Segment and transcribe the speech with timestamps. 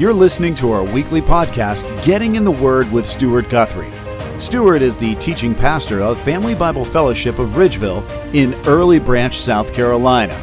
[0.00, 3.92] You're listening to our weekly podcast, Getting in the Word with Stuart Guthrie.
[4.40, 8.02] Stuart is the teaching pastor of Family Bible Fellowship of Ridgeville
[8.34, 10.34] in Early Branch, South Carolina.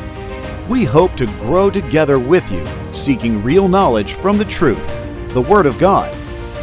[0.70, 4.88] We hope to grow together with you, seeking real knowledge from the truth,
[5.30, 6.16] the Word of God.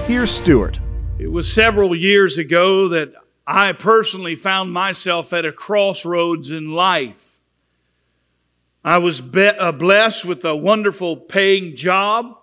[0.06, 0.78] Here's Stuart.
[1.18, 3.12] It was several years ago that
[3.44, 7.40] I personally found myself at a crossroads in life.
[8.84, 12.36] I was be- uh, blessed with a wonderful paying job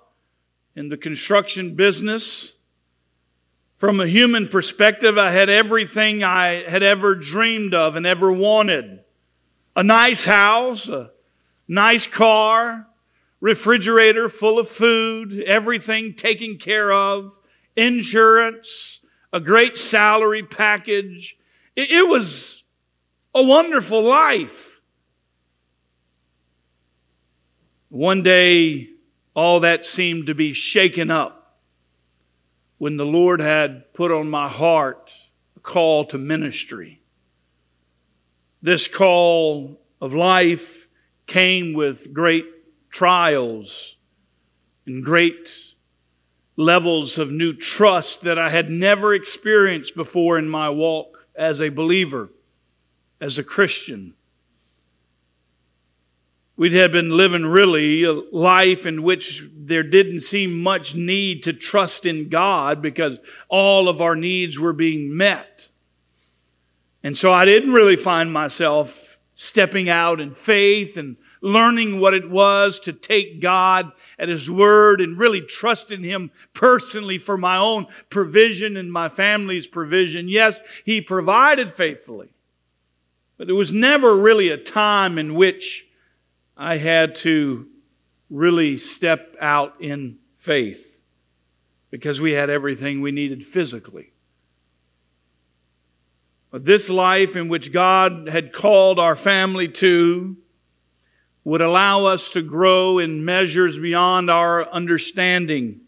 [0.75, 2.55] in the construction business.
[3.77, 8.99] From a human perspective, I had everything I had ever dreamed of and ever wanted.
[9.76, 11.12] A nice house, a
[11.67, 12.88] nice car,
[13.39, 17.38] refrigerator full of food, everything taken care of,
[17.76, 19.01] insurance,
[19.34, 21.38] a great salary package.
[21.76, 22.63] It, it was
[23.34, 24.79] a wonderful life.
[27.90, 28.91] One day,
[29.34, 31.58] all that seemed to be shaken up
[32.77, 35.12] when the Lord had put on my heart
[35.55, 37.01] a call to ministry.
[38.62, 40.87] This call of life
[41.27, 42.46] came with great
[42.90, 43.96] trials
[44.85, 45.49] and great
[46.57, 51.70] levels of new trust that I had never experienced before in my walk as a
[51.70, 52.29] believer,
[53.20, 54.15] as a Christian.
[56.62, 61.53] We had been living really a life in which there didn't seem much need to
[61.53, 63.18] trust in God because
[63.49, 65.69] all of our needs were being met.
[67.01, 72.29] And so I didn't really find myself stepping out in faith and learning what it
[72.29, 77.57] was to take God at His word and really trust in Him personally for my
[77.57, 80.29] own provision and my family's provision.
[80.29, 82.29] Yes, He provided faithfully,
[83.40, 85.88] but there was never really a time in which
[86.57, 87.68] I had to
[88.30, 91.00] really step out in faith
[91.90, 94.12] because we had everything we needed physically.
[96.50, 100.38] But this life in which God had called our family to
[101.44, 105.81] would allow us to grow in measures beyond our understanding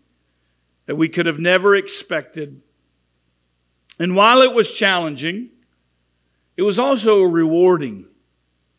[0.85, 2.61] that we could have never expected.
[3.99, 5.49] And while it was challenging,
[6.57, 8.05] it was also rewarding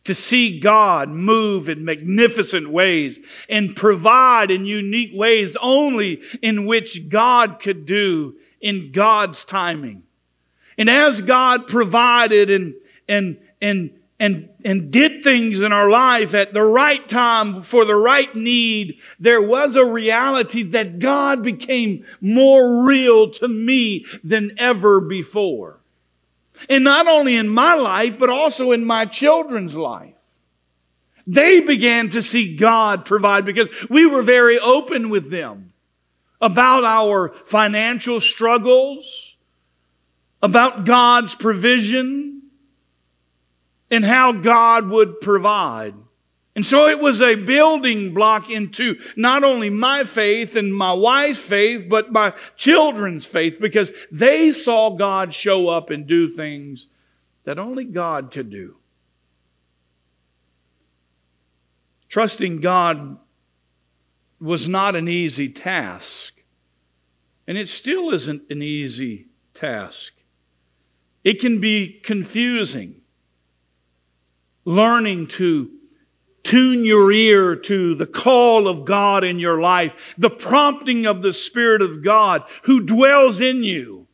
[0.05, 7.09] to see God move in magnificent ways and provide in unique ways only in which
[7.09, 10.03] God could do in God's timing.
[10.77, 12.75] And as God provided and,
[13.07, 17.95] and, and, and, and did things in our life at the right time for the
[17.95, 25.01] right need, there was a reality that God became more real to me than ever
[25.01, 25.79] before.
[26.69, 30.13] And not only in my life, but also in my children's life.
[31.27, 35.73] They began to see God provide because we were very open with them
[36.39, 39.35] about our financial struggles,
[40.41, 42.43] about God's provision,
[43.89, 45.95] and how God would provide.
[46.55, 51.37] And so it was a building block into not only my faith and my wife's
[51.37, 56.87] faith, but my children's faith because they saw God show up and do things
[57.43, 58.77] that only God could do.
[62.07, 63.17] Trusting God
[64.39, 66.41] was not an easy task,
[67.47, 70.13] and it still isn't an easy task.
[71.25, 73.01] It can be confusing.
[74.63, 75.71] Learning to
[76.45, 81.33] Tune your ear to the call of God in your life, the prompting of the
[81.33, 84.05] Spirit of God who dwells in you.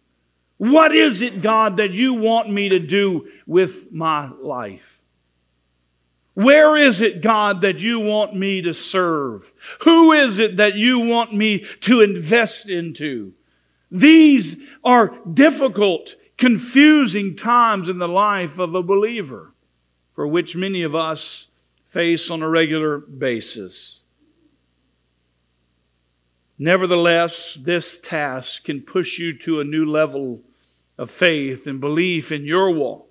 [0.56, 5.02] What is it, God, that you want me to do with my life?
[6.34, 9.52] Where is it, God, that you want me to serve?
[9.82, 13.34] Who is it that you want me to invest into?
[13.92, 14.56] These
[14.86, 19.54] are difficult, confusing times in the life of a believer,
[20.12, 21.48] for which many of us
[21.92, 24.04] face on a regular basis.
[26.58, 30.40] Nevertheless, this task can push you to a new level
[30.98, 33.08] of faith and belief in your walk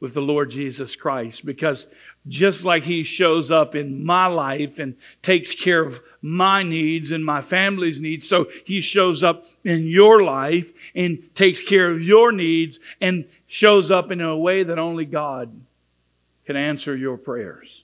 [0.00, 1.86] with the Lord Jesus Christ because
[2.28, 7.24] just like He shows up in my life and takes care of my needs and
[7.24, 12.32] my family's needs, so He shows up in your life and takes care of your
[12.32, 15.58] needs and shows up in a way that only God
[16.44, 17.83] can answer your prayers.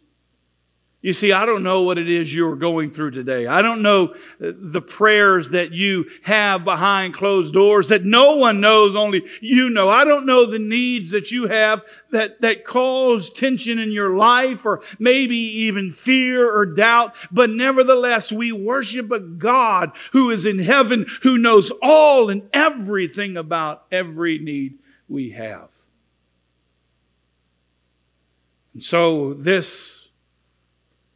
[1.02, 3.47] You see, I don't know what it is you're going through today.
[3.47, 4.14] I don't know
[4.44, 9.70] uh, the prayers that you have behind closed doors that no one knows, only you
[9.70, 9.88] know.
[9.88, 11.81] I don't know the needs that you have
[12.11, 17.14] that, that cause tension in your life or maybe even fear or doubt.
[17.31, 23.38] But nevertheless, we worship a God who is in heaven, who knows all and everything
[23.38, 25.70] about every need we have.
[28.75, 30.00] And so this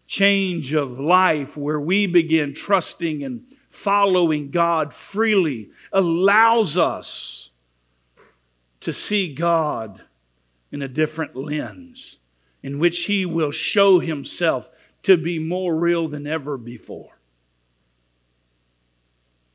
[0.07, 7.51] change of life where we begin trusting and following God freely allows us
[8.81, 10.03] to see God
[10.71, 12.19] in a different lens
[12.63, 14.71] in which He will show Himself
[15.03, 17.19] to be more real than ever before.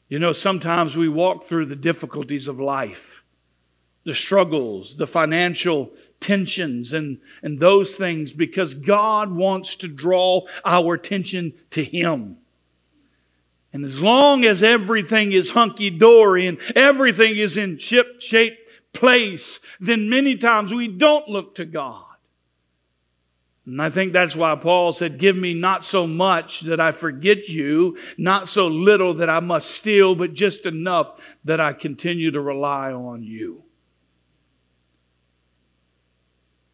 [0.07, 3.23] You know, sometimes we walk through the difficulties of life,
[4.03, 10.95] the struggles, the financial tensions and, and those things because God wants to draw our
[10.95, 12.37] attention to Him.
[13.71, 18.57] And as long as everything is hunky dory and everything is in ship shape
[18.93, 22.05] place, then many times we don't look to God.
[23.65, 27.47] And I think that's why Paul said, Give me not so much that I forget
[27.47, 31.13] you, not so little that I must steal, but just enough
[31.45, 33.63] that I continue to rely on you.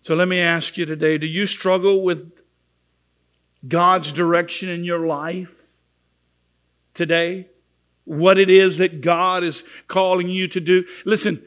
[0.05, 2.31] So let me ask you today do you struggle with
[3.67, 5.63] God's direction in your life
[6.93, 7.47] today?
[8.03, 10.85] What it is that God is calling you to do?
[11.05, 11.43] Listen,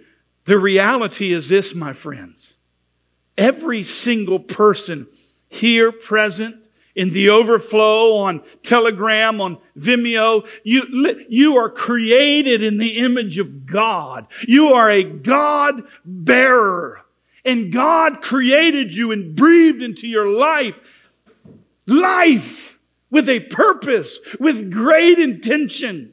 [0.47, 2.57] the reality is this, my friends.
[3.37, 5.07] Every single person
[5.49, 6.57] here present
[6.97, 10.83] in the overflow on Telegram, on Vimeo, you,
[11.29, 14.27] you are created in the image of God.
[14.49, 17.05] You are a God bearer.
[17.49, 20.79] And God created you and breathed into your life
[21.87, 22.79] life
[23.11, 26.13] with a purpose, with great intention.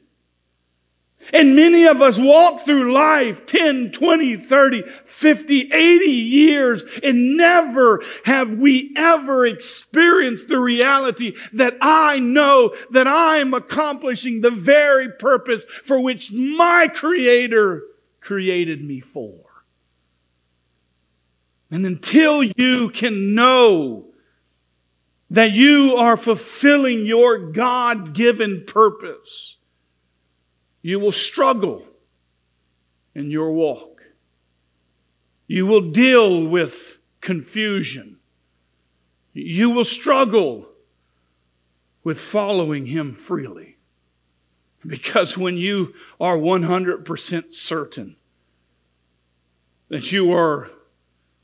[1.34, 8.02] And many of us walk through life 10, 20, 30, 50, 80 years and never
[8.24, 15.66] have we ever experienced the reality that I know that I'm accomplishing the very purpose
[15.84, 17.82] for which my Creator
[18.22, 19.45] created me for.
[21.70, 24.06] And until you can know
[25.30, 29.56] that you are fulfilling your God given purpose,
[30.82, 31.84] you will struggle
[33.14, 34.02] in your walk.
[35.48, 38.18] You will deal with confusion.
[39.32, 40.68] You will struggle
[42.04, 43.76] with following Him freely.
[44.86, 48.16] Because when you are 100% certain
[49.88, 50.70] that you are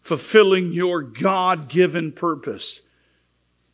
[0.02, 2.80] fulfilling your God given purpose.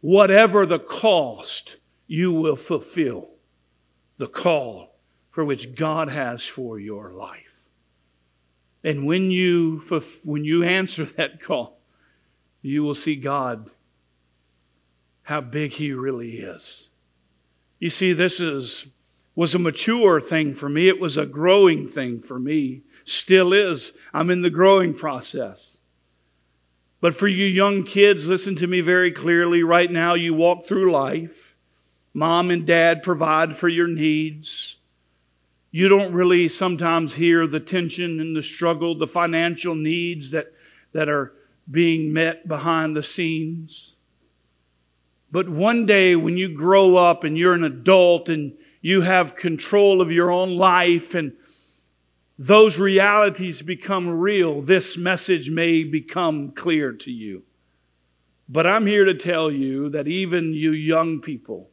[0.00, 1.76] Whatever the cost,
[2.06, 3.30] you will fulfill
[4.18, 4.94] the call
[5.30, 7.48] for which God has for your life.
[8.84, 9.82] And when you,
[10.24, 11.78] when you answer that call,
[12.62, 13.70] you will see God,
[15.22, 16.88] how big He really is.
[17.78, 18.86] You see, this is,
[19.34, 20.88] was a mature thing for me.
[20.88, 22.82] It was a growing thing for me.
[23.04, 23.92] Still is.
[24.12, 25.77] I'm in the growing process.
[27.00, 29.62] But for you young kids, listen to me very clearly.
[29.62, 31.54] Right now, you walk through life.
[32.12, 34.76] Mom and dad provide for your needs.
[35.70, 40.52] You don't really sometimes hear the tension and the struggle, the financial needs that,
[40.92, 41.32] that are
[41.70, 43.94] being met behind the scenes.
[45.30, 50.00] But one day when you grow up and you're an adult and you have control
[50.00, 51.34] of your own life and
[52.38, 57.42] those realities become real, this message may become clear to you.
[58.48, 61.68] But I'm here to tell you that even you young people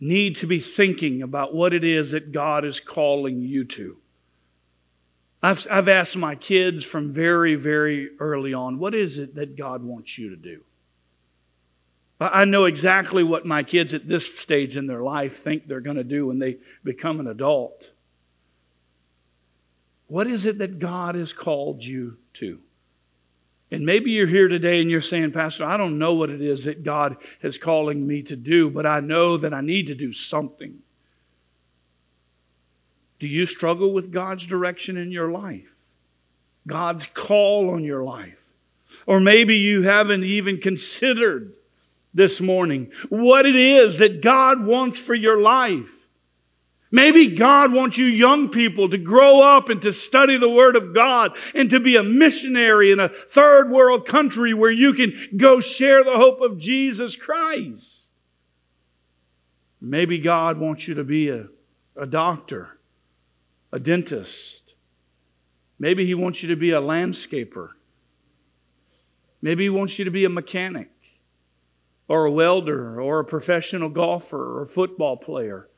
[0.00, 3.98] need to be thinking about what it is that God is calling you to.
[5.42, 9.82] I've, I've asked my kids from very, very early on, what is it that God
[9.82, 10.62] wants you to do?
[12.20, 15.96] I know exactly what my kids at this stage in their life think they're going
[15.96, 17.88] to do when they become an adult.
[20.06, 22.60] What is it that God has called you to?
[23.70, 26.64] And maybe you're here today and you're saying, Pastor, I don't know what it is
[26.64, 30.12] that God is calling me to do, but I know that I need to do
[30.12, 30.80] something.
[33.18, 35.72] Do you struggle with God's direction in your life?
[36.66, 38.50] God's call on your life?
[39.06, 41.52] Or maybe you haven't even considered
[42.12, 46.00] this morning what it is that God wants for your life.
[46.92, 50.92] Maybe God wants you young people to grow up and to study the Word of
[50.92, 55.60] God and to be a missionary in a third world country where you can go
[55.60, 58.08] share the hope of Jesus Christ.
[59.80, 61.46] Maybe God wants you to be a,
[61.96, 62.80] a doctor,
[63.72, 64.74] a dentist.
[65.78, 67.70] Maybe He wants you to be a landscaper.
[69.40, 70.90] Maybe He wants you to be a mechanic
[72.10, 75.68] or a welder or a professional golfer or football player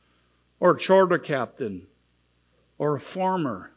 [0.59, 1.85] or a charter captain
[2.79, 3.71] or a farmer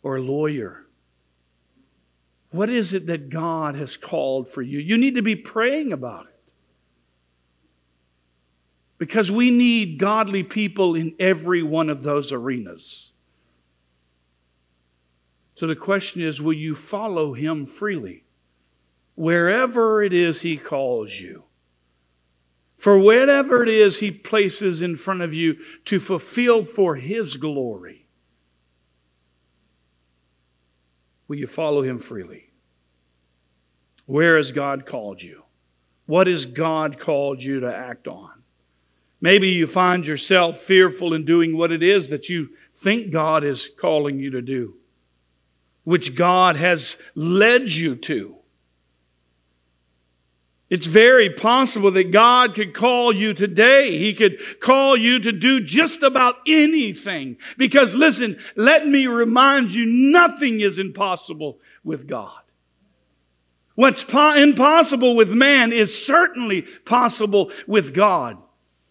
[0.00, 0.86] or a lawyer.
[2.52, 4.78] What is it that God has called for you?
[4.78, 6.40] You need to be praying about it.
[8.96, 13.10] Because we need godly people in every one of those arenas.
[15.56, 18.22] So the question is will you follow Him freely?
[19.18, 21.42] Wherever it is He calls you.
[22.76, 25.56] For whatever it is He places in front of you
[25.86, 28.06] to fulfill for His glory,
[31.26, 32.50] will you follow Him freely?
[34.06, 35.42] Where has God called you?
[36.06, 38.30] What has God called you to act on?
[39.20, 43.68] Maybe you find yourself fearful in doing what it is that you think God is
[43.80, 44.74] calling you to do,
[45.82, 48.37] which God has led you to.
[50.70, 53.98] It's very possible that God could call you today.
[53.98, 57.38] He could call you to do just about anything.
[57.56, 62.42] Because listen, let me remind you, nothing is impossible with God.
[63.76, 68.36] What's po- impossible with man is certainly possible with God.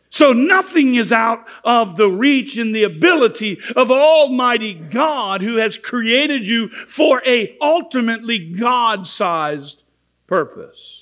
[0.10, 5.78] So nothing is out of the reach and the ability of Almighty God who has
[5.78, 9.84] created you for a ultimately God-sized
[10.26, 10.97] purpose.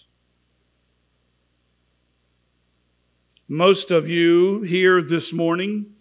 [3.47, 5.93] Most of you here this morning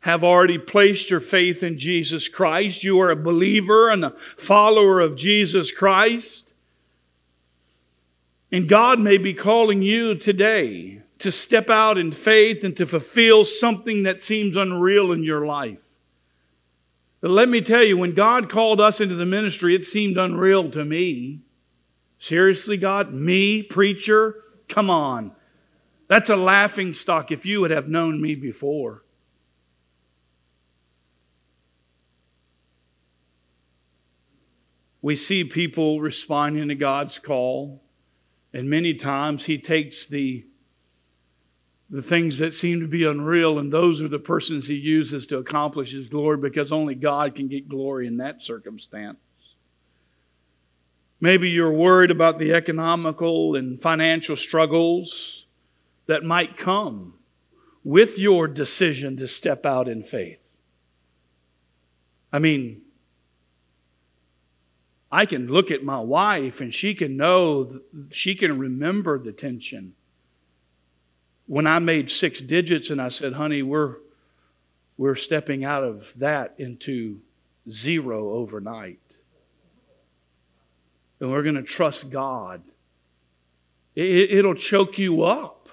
[0.00, 2.84] have already placed your faith in Jesus Christ.
[2.84, 6.52] You are a believer and a follower of Jesus Christ.
[8.52, 13.44] And God may be calling you today to step out in faith and to fulfill
[13.44, 15.82] something that seems unreal in your life.
[17.22, 20.70] But let me tell you, when God called us into the ministry, it seemed unreal
[20.72, 21.40] to me.
[22.18, 23.14] Seriously, God?
[23.14, 24.36] Me, preacher?
[24.68, 25.32] Come on.
[26.08, 29.02] That's a laughing stock if you would have known me before.
[35.00, 37.82] We see people responding to God's call,
[38.54, 40.46] and many times He takes the,
[41.90, 45.36] the things that seem to be unreal, and those are the persons He uses to
[45.36, 49.18] accomplish His glory because only God can get glory in that circumstance.
[51.20, 55.43] Maybe you're worried about the economical and financial struggles
[56.06, 57.14] that might come
[57.82, 60.38] with your decision to step out in faith.
[62.32, 62.82] I mean,
[65.12, 67.80] I can look at my wife and she can know,
[68.10, 69.94] she can remember the tension.
[71.46, 73.96] When I made six digits and I said, honey, we're,
[74.96, 77.20] we're stepping out of that into
[77.70, 78.98] zero overnight.
[81.20, 82.62] And we're going to trust God.
[83.94, 85.63] It, it'll choke you up.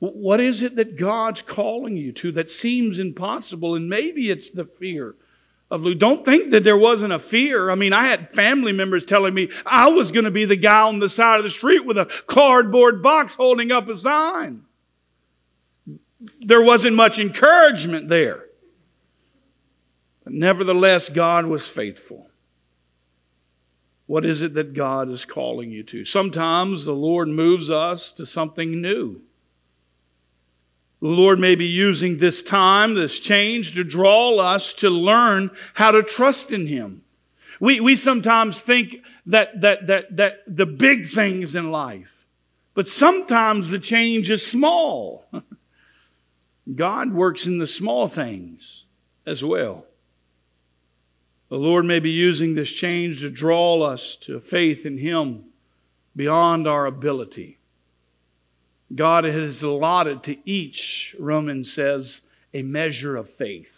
[0.00, 3.74] What is it that God's calling you to that seems impossible?
[3.74, 5.16] And maybe it's the fear
[5.70, 5.98] of losing.
[5.98, 7.70] Don't think that there wasn't a fear.
[7.70, 10.82] I mean, I had family members telling me I was going to be the guy
[10.82, 14.62] on the side of the street with a cardboard box holding up a sign.
[16.40, 18.44] There wasn't much encouragement there.
[20.24, 22.28] But nevertheless, God was faithful.
[24.06, 26.04] What is it that God is calling you to?
[26.04, 29.22] Sometimes the Lord moves us to something new.
[31.00, 35.92] The Lord may be using this time, this change, to draw us to learn how
[35.92, 37.02] to trust in Him.
[37.60, 42.24] We, we sometimes think that, that, that, that the big things in life,
[42.74, 45.24] but sometimes the change is small.
[46.74, 48.84] God works in the small things
[49.26, 49.84] as well.
[51.48, 55.44] The Lord may be using this change to draw us to faith in Him
[56.14, 57.57] beyond our ability.
[58.98, 63.77] God has allotted to each, Romans says, a measure of faith.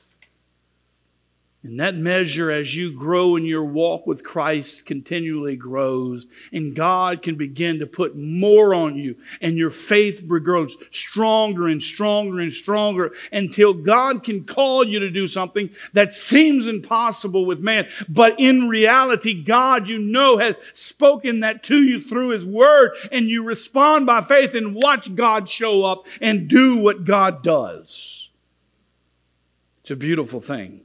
[1.62, 6.26] And that measure, as you grow in your walk with Christ, continually grows.
[6.52, 9.16] And God can begin to put more on you.
[9.42, 15.10] And your faith grows stronger and stronger and stronger until God can call you to
[15.10, 17.88] do something that seems impossible with man.
[18.08, 22.92] But in reality, God, you know, has spoken that to you through His Word.
[23.12, 28.30] And you respond by faith and watch God show up and do what God does.
[29.82, 30.84] It's a beautiful thing.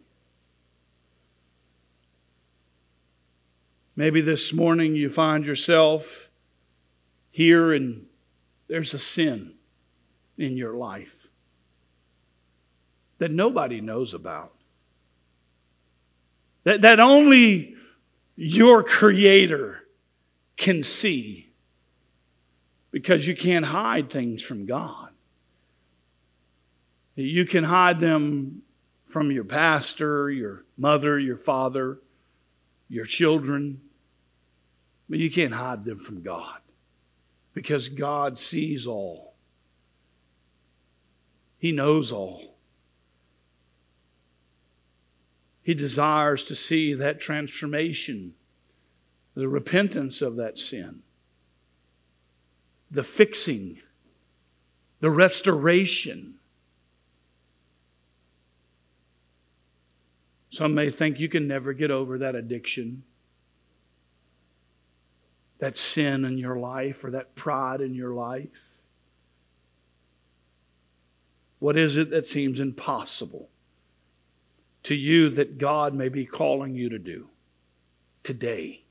[3.96, 6.30] Maybe this morning you find yourself
[7.32, 8.06] here and
[8.68, 9.54] there's a sin
[10.38, 11.28] in your life
[13.20, 14.54] that nobody knows about.
[16.66, 17.76] That, that only
[18.36, 19.84] your Creator
[20.58, 21.50] can see
[22.92, 25.10] because you can't hide things from God.
[27.16, 28.64] You can hide them
[29.06, 32.00] from your pastor, your mother, your father,
[32.90, 33.82] your children.
[35.10, 36.60] But you can't hide them from God
[37.54, 39.34] because God sees all,
[41.58, 42.56] He knows all.
[45.62, 48.34] He desires to see that transformation,
[49.34, 51.02] the repentance of that sin,
[52.92, 53.80] the fixing,
[55.00, 56.36] the restoration.
[60.52, 63.04] Some may think you can never get over that addiction
[65.60, 68.50] that sin in your life or that pride in your life?
[71.60, 73.50] What is it that seems impossible
[74.84, 77.30] to you that God may be calling you to do
[78.24, 78.84] today?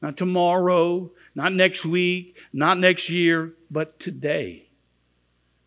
[0.00, 4.68] Not tomorrow, not next week, not next year, but today.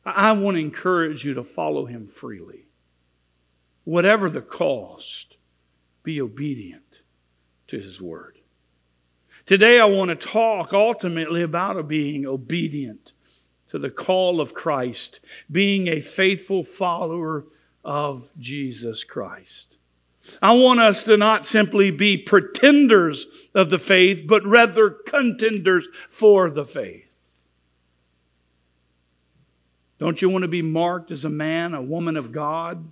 [0.05, 2.67] I want to encourage you to follow Him freely.
[3.83, 5.37] Whatever the cost,
[6.03, 7.01] be obedient
[7.67, 8.36] to His word.
[9.47, 13.13] Today, I want to talk ultimately about being obedient
[13.69, 17.45] to the call of Christ, being a faithful follower
[17.81, 19.77] of Jesus Christ.
[20.41, 26.49] I want us to not simply be pretenders of the faith, but rather contenders for
[26.49, 27.05] the faith.
[29.97, 32.91] Don't you want to be marked as a man, a woman of God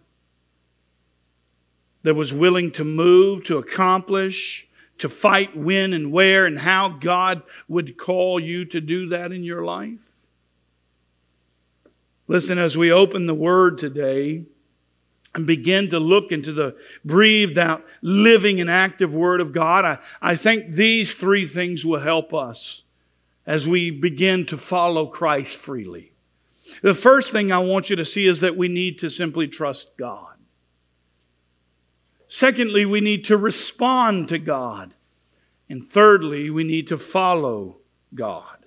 [2.04, 7.44] that was willing to move, to accomplish, to fight when and where and how God
[7.68, 10.12] would call you to do that in your life?
[12.28, 14.44] Listen, as we open the Word today
[15.34, 19.98] and begin to look into the breathed out, living and active Word of God, I,
[20.22, 22.84] I think these three things will help us
[23.46, 26.14] as we begin to follow Christ freely.
[26.82, 29.96] The first thing I want you to see is that we need to simply trust
[29.98, 30.35] God.
[32.28, 34.94] Secondly, we need to respond to God.
[35.70, 37.78] And thirdly, we need to follow
[38.14, 38.66] God.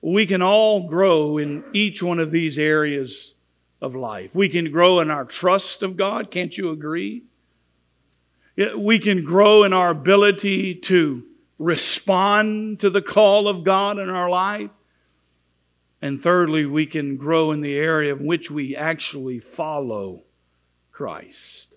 [0.00, 3.34] We can all grow in each one of these areas
[3.80, 4.34] of life.
[4.34, 6.30] We can grow in our trust of God.
[6.30, 7.24] Can't you agree?
[8.76, 11.24] We can grow in our ability to
[11.58, 14.70] respond to the call of God in our life.
[16.00, 20.22] And thirdly, we can grow in the area in which we actually follow
[20.92, 21.73] Christ.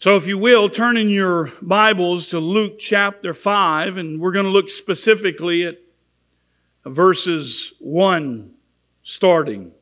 [0.00, 4.46] So, if you will, turn in your Bibles to Luke chapter 5, and we're going
[4.46, 5.76] to look specifically at
[6.86, 8.50] verses 1
[9.02, 9.72] starting.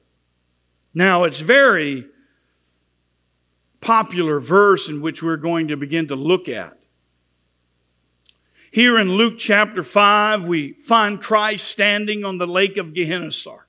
[0.93, 2.07] Now, it's very
[3.81, 6.77] popular verse in which we're going to begin to look at.
[8.73, 13.69] Here in Luke chapter 5, we find Christ standing on the lake of Gennesaret.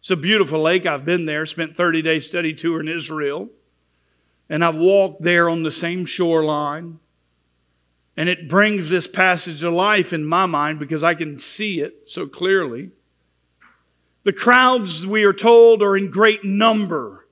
[0.00, 0.86] It's a beautiful lake.
[0.86, 3.50] I've been there, spent 30 days study tour in Israel.
[4.48, 7.00] And I've walked there on the same shoreline.
[8.16, 12.04] And it brings this passage to life in my mind because I can see it
[12.06, 12.90] so clearly.
[14.24, 17.28] The crowds, we are told, are in great number.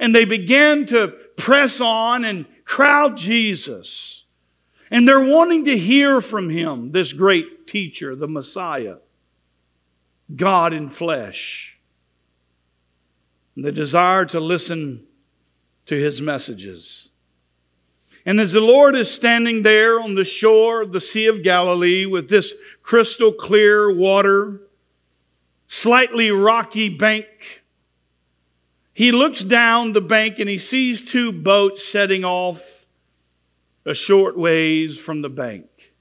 [0.00, 4.24] And they began to press on and crowd Jesus.
[4.90, 8.96] And they're wanting to hear from him, this great teacher, the Messiah,
[10.34, 11.78] God in flesh.
[13.54, 15.04] And desire to listen
[15.88, 17.10] to his messages.
[18.24, 22.04] And as the Lord is standing there on the shore of the Sea of Galilee
[22.04, 24.60] with this crystal clear water,
[25.66, 27.26] slightly rocky bank,
[28.92, 32.84] he looks down the bank and he sees two boats setting off
[33.86, 35.94] a short ways from the bank.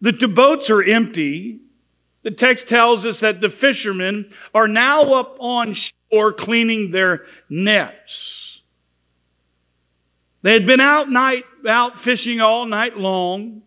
[0.00, 1.60] The two boats are empty.
[2.22, 8.55] The text tells us that the fishermen are now up on shore cleaning their nets.
[10.46, 13.62] They had been out night, out fishing all night long.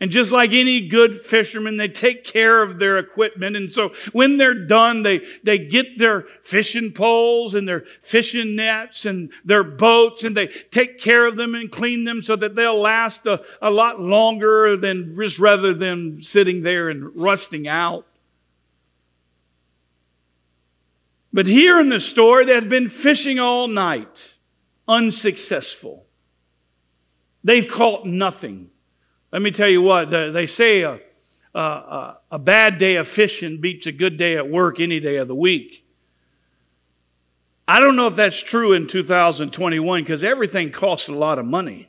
[0.00, 3.54] And just like any good fisherman, they take care of their equipment.
[3.54, 9.06] And so when they're done, they, they get their fishing poles and their fishing nets
[9.06, 12.80] and their boats and they take care of them and clean them so that they'll
[12.80, 18.06] last a, a lot longer than just rather than sitting there and rusting out.
[21.32, 24.29] But here in the story, they had been fishing all night,
[24.90, 26.04] unsuccessful.
[27.44, 28.70] They've caught nothing.
[29.32, 30.98] Let me tell you what, they say a,
[31.54, 35.28] a, a bad day of fishing beats a good day at work any day of
[35.28, 35.86] the week.
[37.68, 41.88] I don't know if that's true in 2021 because everything costs a lot of money.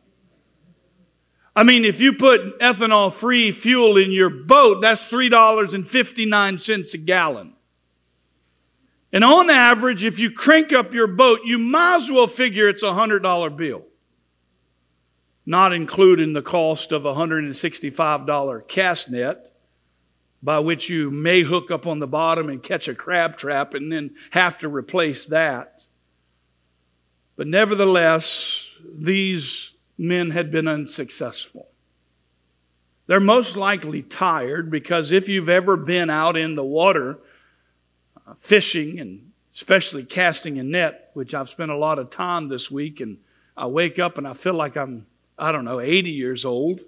[1.56, 7.54] I mean, if you put ethanol free fuel in your boat, that's $3.59 a gallon.
[9.14, 12.84] And on average, if you crank up your boat, you might as well figure it's
[12.84, 13.84] a $100 bill
[15.46, 19.52] not including the cost of a $165 cast net
[20.44, 23.92] by which you may hook up on the bottom and catch a crab trap and
[23.92, 25.84] then have to replace that.
[27.36, 31.68] But nevertheless, these men had been unsuccessful.
[33.08, 37.20] They're most likely tired because if you've ever been out in the water
[38.40, 43.02] fishing and especially casting a net, which I've spent a lot of time this week,
[43.02, 43.18] and
[43.58, 45.06] I wake up and I feel like I'm
[45.42, 46.82] I don't know, 80 years old.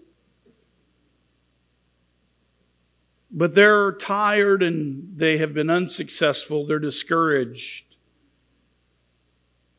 [3.31, 6.67] But they're tired and they have been unsuccessful.
[6.67, 7.85] They're discouraged.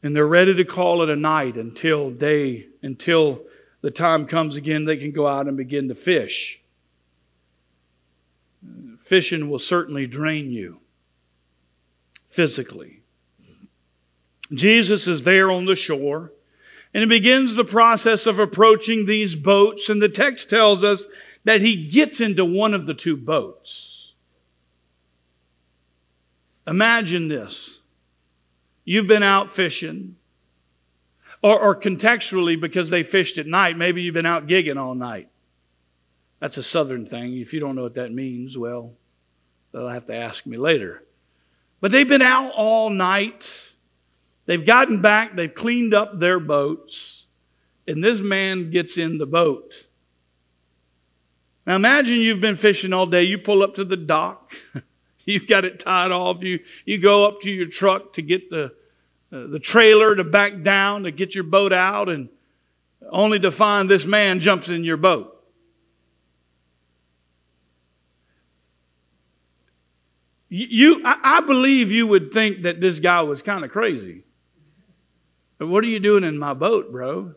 [0.03, 3.43] And they're ready to call it a night until day, until
[3.81, 6.61] the time comes again they can go out and begin to fish.
[8.99, 10.81] Fishing will certainly drain you
[12.35, 13.03] physically.
[14.53, 16.33] Jesus is there on the shore.
[16.93, 19.89] And he begins the process of approaching these boats.
[19.89, 21.07] And the text tells us
[21.45, 24.13] that he gets into one of the two boats.
[26.67, 27.81] Imagine this.
[28.85, 30.17] You've been out fishing,
[31.43, 35.29] or, or, contextually, because they fished at night, maybe you've been out gigging all night.
[36.41, 37.39] That's a southern thing.
[37.39, 38.93] If you don't know what that means, well,
[39.73, 41.03] they'll have to ask me later.
[41.85, 43.47] But they've been out all night.
[44.47, 47.27] They've gotten back, they've cleaned up their boats,
[47.87, 49.87] and this man gets in the boat.
[51.67, 54.55] Now imagine you've been fishing all day, you pull up to the dock,
[55.27, 58.73] you've got it tied off, you, you go up to your truck to get the,
[59.31, 62.31] uh, the trailer to back down to get your boat out, and
[63.11, 65.34] only to find this man jumps in your boat.
[70.49, 74.25] You, I, I believe you would think that this guy was kind of crazy.
[75.59, 77.35] What are you doing in my boat, bro?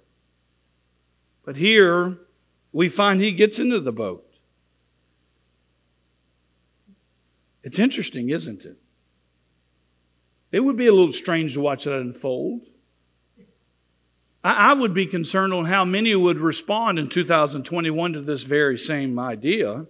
[1.45, 2.17] But here
[2.71, 4.23] we find he gets into the boat.
[7.63, 8.77] It's interesting, isn't it?
[10.51, 12.61] It would be a little strange to watch that unfold.
[14.43, 19.19] I, would be concerned on how many would respond in 2021 to this very same
[19.19, 19.87] idea.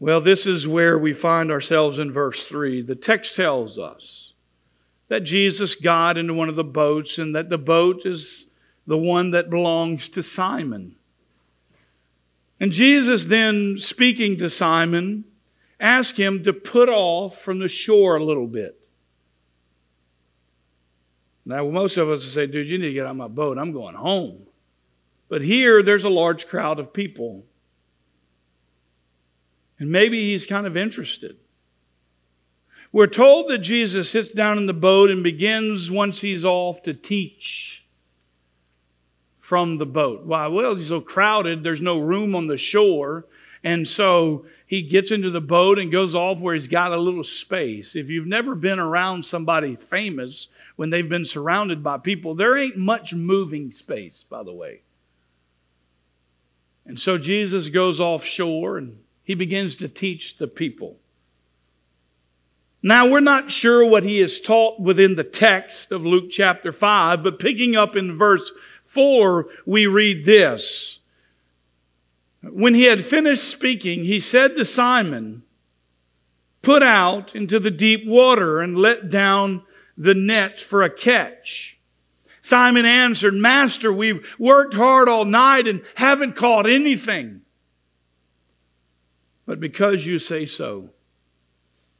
[0.00, 2.80] Well, this is where we find ourselves in verse 3.
[2.80, 4.32] The text tells us
[5.08, 8.46] that Jesus got into one of the boats and that the boat is
[8.86, 10.96] the one that belongs to Simon.
[12.58, 15.24] And Jesus then, speaking to Simon,
[15.78, 18.80] asked him to put off from the shore a little bit.
[21.44, 23.58] Now, most of us say, dude, you need to get on my boat.
[23.58, 24.46] I'm going home.
[25.28, 27.44] But here, there's a large crowd of people.
[29.80, 31.36] And maybe he's kind of interested.
[32.92, 36.94] We're told that Jesus sits down in the boat and begins, once he's off, to
[36.94, 37.84] teach
[39.38, 40.24] from the boat.
[40.24, 40.46] Why?
[40.48, 43.24] Well, he's so crowded, there's no room on the shore.
[43.62, 47.24] And so he gets into the boat and goes off where he's got a little
[47.24, 47.94] space.
[47.94, 52.76] If you've never been around somebody famous when they've been surrounded by people, there ain't
[52.76, 54.82] much moving space, by the way.
[56.86, 58.98] And so Jesus goes offshore and
[59.30, 60.96] he begins to teach the people.
[62.82, 67.22] Now, we're not sure what he is taught within the text of Luke chapter 5,
[67.22, 68.50] but picking up in verse
[68.82, 70.98] 4, we read this.
[72.42, 75.44] When he had finished speaking, he said to Simon,
[76.60, 79.62] Put out into the deep water and let down
[79.96, 81.78] the nets for a catch.
[82.42, 87.42] Simon answered, Master, we've worked hard all night and haven't caught anything.
[89.50, 90.90] But because you say so,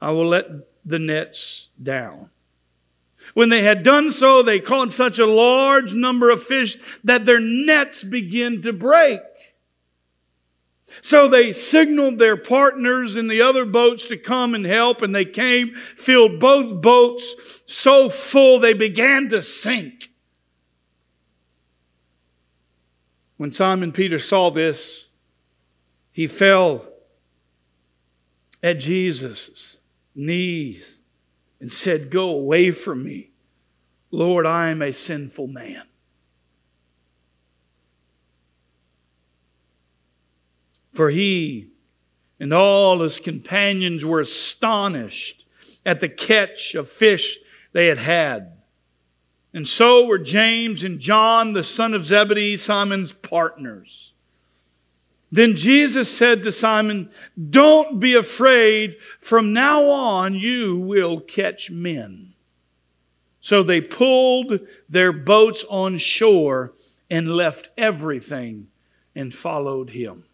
[0.00, 0.46] I will let
[0.84, 2.30] the nets down.
[3.34, 7.40] When they had done so, they caught such a large number of fish that their
[7.40, 9.18] nets began to break.
[11.02, 15.24] So they signaled their partners in the other boats to come and help, and they
[15.24, 17.34] came, filled both boats
[17.66, 20.12] so full they began to sink.
[23.38, 25.08] When Simon Peter saw this,
[26.12, 26.86] he fell
[28.62, 29.78] at Jesus'
[30.14, 30.98] knees
[31.60, 33.30] and said, Go away from me.
[34.10, 35.82] Lord, I am a sinful man.
[40.92, 41.68] For he
[42.40, 45.44] and all his companions were astonished
[45.86, 47.38] at the catch of fish
[47.72, 48.52] they had had.
[49.52, 54.09] And so were James and John, the son of Zebedee, Simon's partners.
[55.32, 57.10] Then Jesus said to Simon,
[57.50, 58.96] Don't be afraid.
[59.20, 62.34] From now on, you will catch men.
[63.40, 66.72] So they pulled their boats on shore
[67.08, 68.68] and left everything
[69.14, 70.24] and followed him.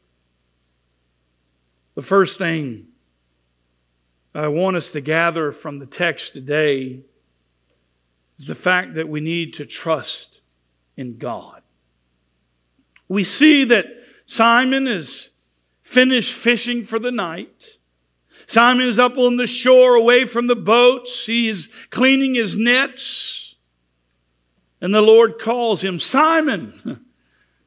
[1.94, 2.88] The first thing
[4.34, 7.00] I want us to gather from the text today
[8.38, 10.40] is the fact that we need to trust
[10.96, 11.62] in God.
[13.08, 13.86] We see that
[14.26, 15.30] Simon is
[15.82, 17.78] finished fishing for the night.
[18.46, 21.26] Simon is up on the shore away from the boats.
[21.26, 23.54] He is cleaning his nets.
[24.80, 27.06] And the Lord calls him, Simon,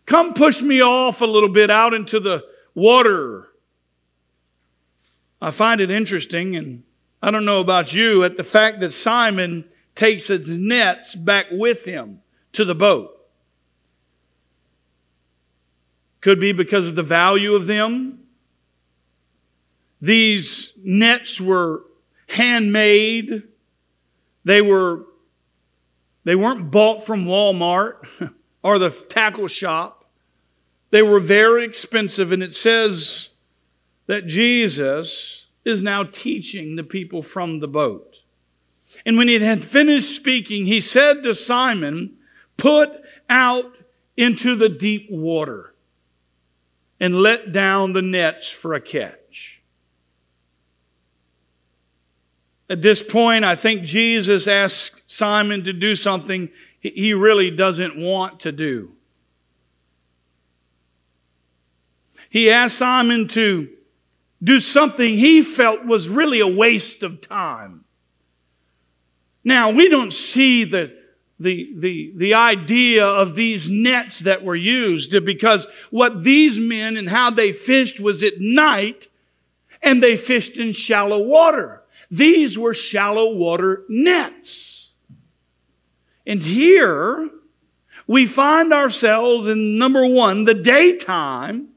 [0.05, 2.43] come push me off a little bit out into the
[2.75, 3.47] water.
[5.41, 6.83] I find it interesting, and
[7.21, 11.85] I don't know about you, at the fact that Simon takes his nets back with
[11.85, 12.21] him
[12.53, 13.18] to the boat.
[16.21, 18.19] Could be because of the value of them.
[20.01, 21.83] These nets were
[22.27, 23.43] handmade.
[24.43, 25.05] They were
[26.25, 28.05] they weren't bought from Walmart
[28.63, 30.05] or the tackle shop.
[30.91, 33.29] They were very expensive and it says
[34.07, 38.15] that Jesus is now teaching the people from the boat.
[39.05, 42.17] And when he had finished speaking, he said to Simon,
[42.57, 42.91] Put
[43.29, 43.71] out
[44.17, 45.68] into the deep water
[46.99, 49.61] and let down the nets for a catch.
[52.69, 56.49] At this point, I think Jesus asked Simon to do something
[56.81, 58.91] he really doesn't want to do.
[62.29, 63.69] He asked Simon to
[64.41, 67.85] do something he felt was really a waste of time.
[69.43, 70.95] Now, we don't see the,
[71.39, 77.09] the, the, the idea of these nets that were used because what these men and
[77.09, 79.07] how they fished was at night
[79.81, 81.83] and they fished in shallow water.
[82.11, 84.91] These were shallow water nets.
[86.27, 87.29] And here
[88.05, 91.69] we find ourselves in number one, the daytime,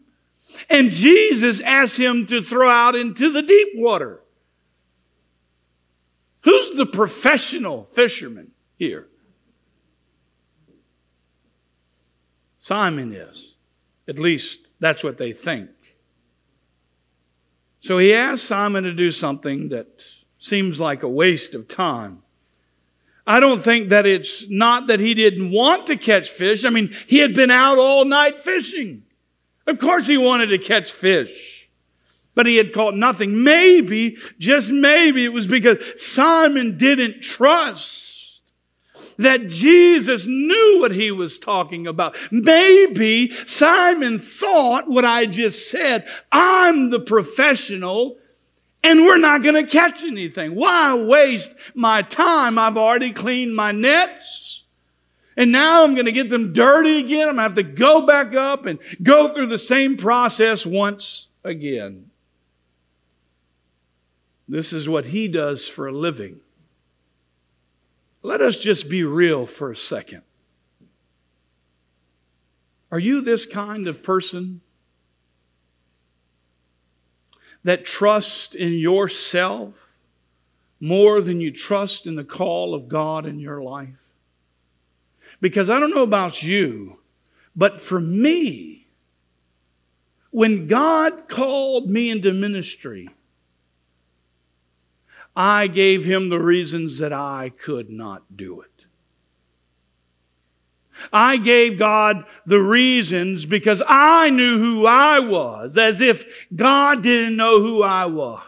[0.69, 4.21] and Jesus asked him to throw out into the deep water.
[6.43, 9.09] Who's the professional fisherman here?
[12.63, 13.57] Simon is.
[14.07, 15.71] At least that's what they think.
[17.81, 20.05] So he asked Simon to do something that
[20.39, 22.23] seems like a waste of time.
[23.27, 26.65] I don't think that it's not that he didn't want to catch fish.
[26.65, 29.03] I mean, he had been out all night fishing.
[29.67, 31.69] Of course he wanted to catch fish,
[32.37, 33.43] but he had caught nothing.
[33.43, 38.12] Maybe, just maybe it was because Simon didn't trust
[39.23, 42.17] that Jesus knew what he was talking about.
[42.31, 46.07] Maybe Simon thought what I just said.
[46.31, 48.19] I'm the professional
[48.85, 50.55] and we're not going to catch anything.
[50.55, 52.59] Why waste my time?
[52.59, 54.65] I've already cleaned my nets.
[55.37, 57.29] And now I'm going to get them dirty again.
[57.29, 61.29] I'm going to have to go back up and go through the same process once
[61.45, 62.11] again.
[64.49, 66.41] This is what he does for a living.
[68.23, 70.23] Let us just be real for a second.
[72.91, 74.61] Are you this kind of person
[77.65, 79.75] that trusts in yourself
[80.79, 83.97] more than you trust in the call of God in your life?
[85.41, 86.99] Because I don't know about you,
[87.57, 88.87] but for me,
[90.31, 93.09] when God called me into ministry,
[95.35, 98.69] I gave him the reasons that I could not do it.
[101.13, 107.37] I gave God the reasons because I knew who I was, as if God didn't
[107.37, 108.41] know who I was.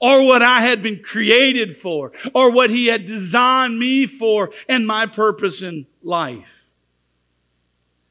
[0.00, 4.86] or what I had been created for or what He had designed me for and
[4.86, 6.46] my purpose in life.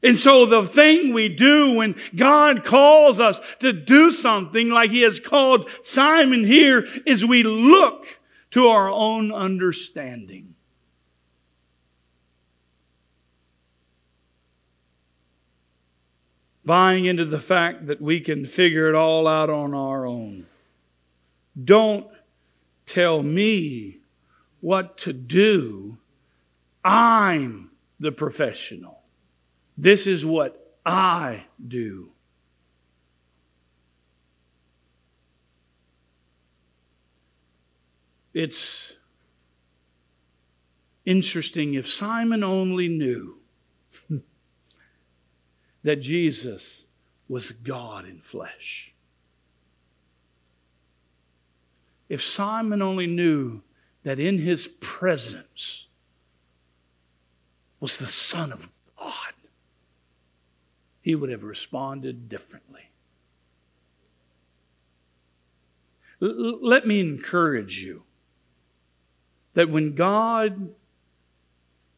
[0.02, 5.02] And so the thing we do when God calls us to do something like He
[5.02, 8.06] has called Simon here is we look
[8.52, 10.54] to our own understanding.
[16.64, 20.46] Buying into the fact that we can figure it all out on our own.
[21.62, 22.06] Don't
[22.86, 23.98] tell me
[24.60, 25.98] what to do.
[26.84, 28.97] I'm the professional.
[29.80, 32.10] This is what I do.
[38.34, 38.94] It's
[41.06, 43.36] interesting if Simon only knew
[45.84, 46.84] that Jesus
[47.28, 48.92] was God in flesh.
[52.08, 53.62] If Simon only knew
[54.02, 55.86] that in his presence
[57.78, 58.77] was the Son of God,
[61.08, 62.90] he would have responded differently.
[66.20, 68.02] L- let me encourage you
[69.54, 70.74] that when God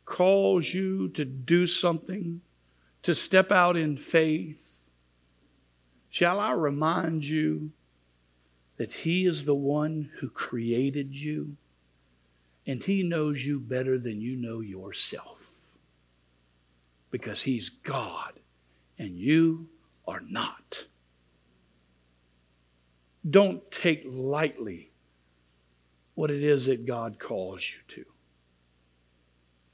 [0.05, 2.41] calls you to do something,
[3.03, 4.65] to step out in faith,
[6.09, 7.73] shall I remind you
[8.77, 11.57] that He is the one who created you
[12.65, 15.41] and He knows you better than you know yourself
[17.11, 18.40] because He's God
[19.01, 19.67] and you
[20.07, 20.85] are not.
[23.29, 24.91] Don't take lightly
[26.15, 28.05] what it is that God calls you to.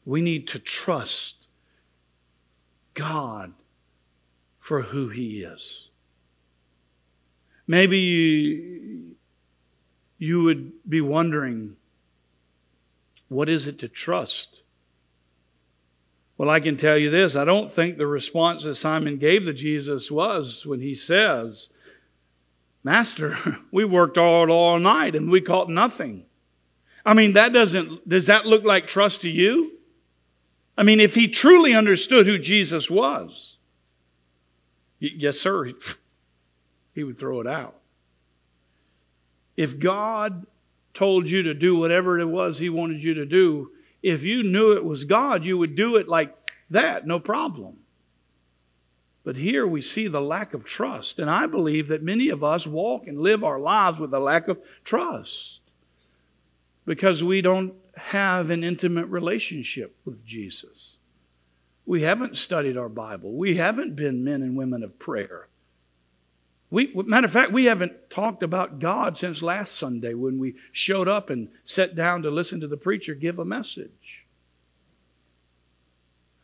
[0.04, 1.48] We need to trust
[2.94, 3.54] God
[4.60, 5.88] for who He is.
[7.66, 9.16] Maybe you,
[10.18, 11.74] you would be wondering
[13.28, 14.60] what is it to trust?
[16.38, 19.53] Well, I can tell you this I don't think the response that Simon gave to
[19.53, 21.68] Jesus was when he says,
[22.85, 23.37] Master,
[23.72, 26.25] we worked all, all night and we caught nothing.
[27.05, 29.72] I mean, that doesn't, does that look like trust to you?
[30.77, 33.57] I mean, if he truly understood who Jesus was,
[34.99, 35.72] yes, sir,
[36.94, 37.77] he would throw it out.
[39.57, 40.46] If God
[40.92, 43.70] told you to do whatever it was he wanted you to do,
[44.07, 46.33] if you knew it was God, you would do it like
[46.71, 47.79] that, no problem.
[49.25, 51.19] But here we see the lack of trust.
[51.19, 54.47] And I believe that many of us walk and live our lives with a lack
[54.47, 55.59] of trust
[56.85, 60.99] because we don't have an intimate relationship with Jesus.
[61.85, 63.33] We haven't studied our Bible.
[63.33, 65.49] We haven't been men and women of prayer.
[66.70, 71.07] We, matter of fact, we haven't talked about God since last Sunday when we showed
[71.07, 74.24] up and sat down to listen to the preacher give a message.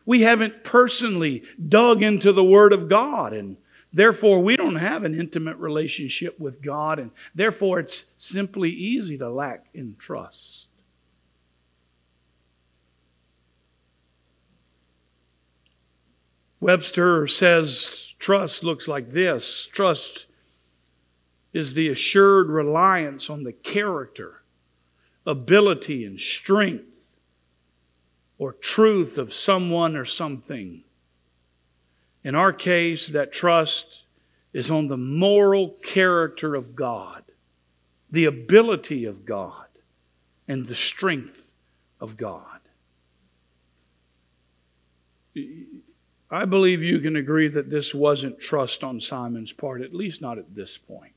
[0.07, 3.57] We haven't personally dug into the Word of God and
[3.93, 9.29] Therefore, we don't have an intimate relationship with God, and therefore, it's simply easy to
[9.29, 10.69] lack in trust.
[16.59, 20.27] Webster says trust looks like this trust
[21.53, 24.43] is the assured reliance on the character,
[25.27, 27.17] ability, and strength
[28.39, 30.83] or truth of someone or something
[32.25, 34.03] in our case, that trust
[34.53, 37.25] is on the moral character of God,
[38.11, 39.67] the ability of God,
[40.47, 41.53] and the strength
[42.01, 42.61] of God.
[46.33, 50.39] I believe you can agree that this wasn't trust on Simon's part, at least not
[50.39, 51.13] at this point.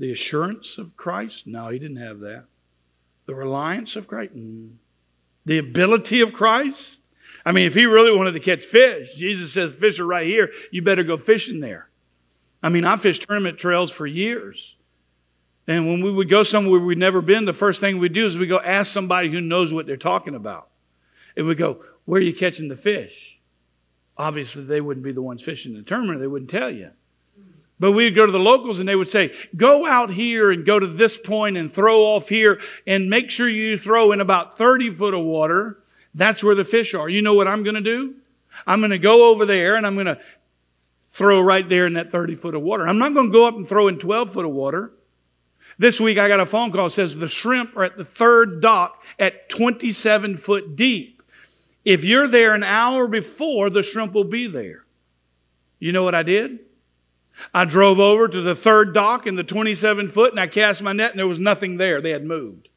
[0.00, 1.46] The assurance of Christ?
[1.46, 2.46] No, he didn't have that.
[3.26, 4.34] The reliance of Christ?
[4.34, 4.72] Mm.
[5.44, 7.00] The ability of Christ?
[7.44, 10.50] I mean, if he really wanted to catch fish, Jesus says, fish are right here.
[10.72, 11.88] You better go fishing there.
[12.62, 14.75] I mean, I fished tournament trails for years.
[15.66, 18.38] And when we would go somewhere we'd never been, the first thing we'd do is
[18.38, 20.68] we go ask somebody who knows what they're talking about.
[21.36, 23.38] And we go, where are you catching the fish?
[24.16, 26.20] Obviously, they wouldn't be the ones fishing the tournament.
[26.20, 26.90] They wouldn't tell you.
[27.78, 30.78] But we'd go to the locals and they would say, go out here and go
[30.78, 34.92] to this point and throw off here and make sure you throw in about 30
[34.92, 35.78] foot of water.
[36.14, 37.08] That's where the fish are.
[37.08, 38.14] You know what I'm going to do?
[38.66, 40.18] I'm going to go over there and I'm going to
[41.08, 42.88] throw right there in that 30 foot of water.
[42.88, 44.92] I'm not going to go up and throw in 12 foot of water.
[45.78, 48.60] This week I got a phone call that says the shrimp are at the third
[48.60, 51.22] dock at 27 foot deep.
[51.84, 54.84] If you're there an hour before, the shrimp will be there.
[55.78, 56.60] You know what I did?
[57.52, 60.92] I drove over to the third dock in the 27 foot and I cast my
[60.92, 62.00] net and there was nothing there.
[62.00, 62.68] They had moved.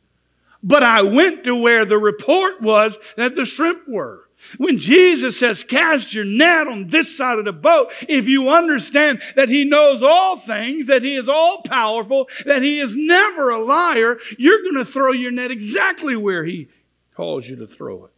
[0.61, 4.28] But I went to where the report was that the shrimp were.
[4.57, 9.21] When Jesus says, cast your net on this side of the boat, if you understand
[9.35, 13.59] that He knows all things, that He is all powerful, that He is never a
[13.59, 16.69] liar, you're going to throw your net exactly where He
[17.15, 18.11] calls you to throw it.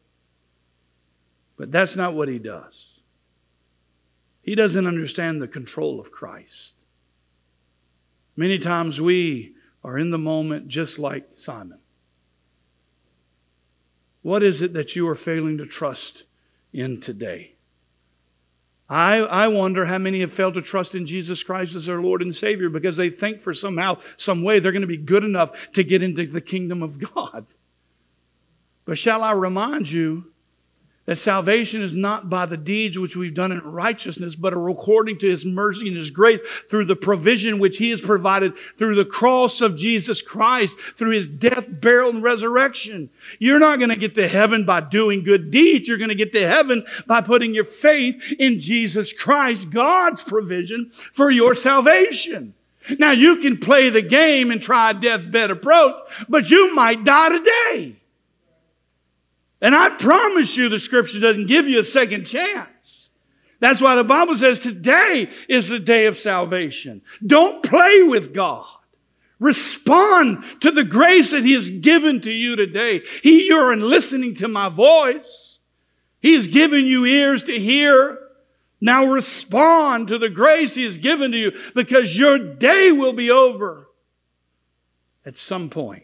[1.58, 3.00] But that's not what He does.
[4.42, 6.76] He doesn't understand the control of Christ.
[8.36, 11.81] Many times we are in the moment just like Simon.
[14.22, 16.24] What is it that you are failing to trust
[16.74, 17.54] in today?
[18.90, 22.22] I, I wonder how many have failed to trust in Jesus Christ as their Lord
[22.22, 25.52] and Savior because they think for somehow, some way they're going to be good enough
[25.74, 27.46] to get into the kingdom of God.
[28.84, 30.31] But shall I remind you
[31.06, 35.30] that salvation is not by the deeds which we've done in righteousness, but according to
[35.30, 36.40] His mercy and His grace
[36.70, 41.28] through the provision which He has provided through the cross of Jesus Christ, through His
[41.28, 43.10] death, burial, and resurrection.
[43.40, 45.88] You're not going to get to heaven by doing good deeds.
[45.88, 50.92] You're going to get to heaven by putting your faith in Jesus Christ, God's provision
[51.14, 52.54] for your salvation.
[52.98, 55.96] Now you can play the game and try a deathbed approach,
[56.28, 58.01] but you might die today.
[59.62, 63.10] And I promise you the scripture doesn't give you a second chance.
[63.60, 67.04] That's why the Bible says today is the day of salvation.
[67.26, 68.66] Don't play with God.
[69.40, 73.02] Respond to the grace that He has given to you today.
[73.22, 75.60] He, you're in listening to my voice.
[76.20, 78.18] He has given you ears to hear.
[78.80, 83.30] Now respond to the grace He has given to you because your day will be
[83.30, 83.88] over
[85.24, 86.04] at some point.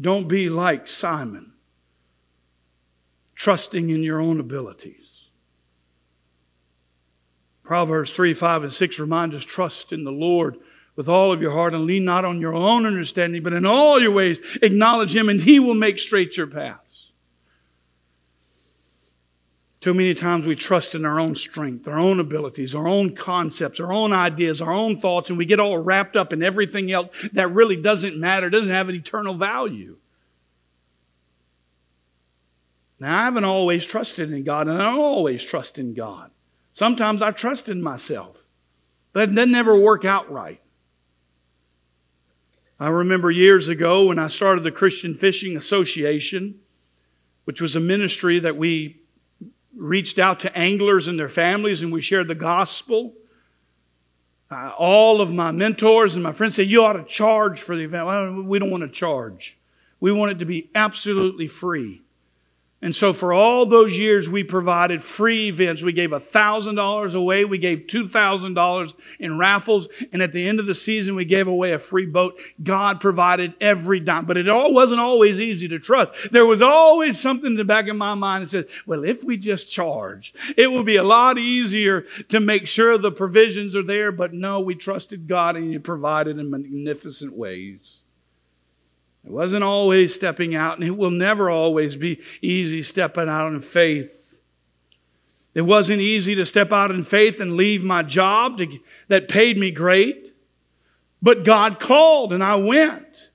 [0.00, 1.52] Don't be like Simon,
[3.34, 5.24] trusting in your own abilities.
[7.62, 10.56] Proverbs 3, 5, and 6 remind us trust in the Lord
[10.96, 14.00] with all of your heart and lean not on your own understanding, but in all
[14.00, 16.89] your ways acknowledge Him and He will make straight your paths.
[19.80, 23.80] Too many times we trust in our own strength, our own abilities, our own concepts,
[23.80, 27.08] our own ideas, our own thoughts, and we get all wrapped up in everything else
[27.32, 29.96] that really doesn't matter, doesn't have an eternal value.
[32.98, 36.30] Now, I haven't always trusted in God, and I don't always trust in God.
[36.74, 38.44] Sometimes I trust in myself,
[39.14, 40.60] but it doesn't ever work out right.
[42.78, 46.60] I remember years ago when I started the Christian Fishing Association,
[47.44, 49.00] which was a ministry that we
[49.76, 53.14] reached out to anglers and their families and we shared the gospel.
[54.50, 57.84] Uh, all of my mentors and my friends said, You ought to charge for the
[57.84, 58.06] event.
[58.06, 59.56] Well, we don't want to charge.
[60.00, 62.02] We want it to be absolutely free.
[62.82, 65.82] And so for all those years, we provided free events.
[65.82, 67.44] We gave $1,000 away.
[67.44, 69.88] We gave $2,000 in raffles.
[70.12, 72.40] And at the end of the season, we gave away a free boat.
[72.62, 74.24] God provided every dime.
[74.24, 76.12] But it all wasn't always easy to trust.
[76.32, 79.36] There was always something in the back of my mind that said, well, if we
[79.36, 84.10] just charge, it would be a lot easier to make sure the provisions are there.
[84.10, 87.99] But no, we trusted God and He provided in magnificent ways.
[89.24, 93.60] It wasn't always stepping out, and it will never always be easy stepping out in
[93.60, 94.38] faith.
[95.54, 99.58] It wasn't easy to step out in faith and leave my job to, that paid
[99.58, 100.34] me great,
[101.20, 103.28] but God called and I went.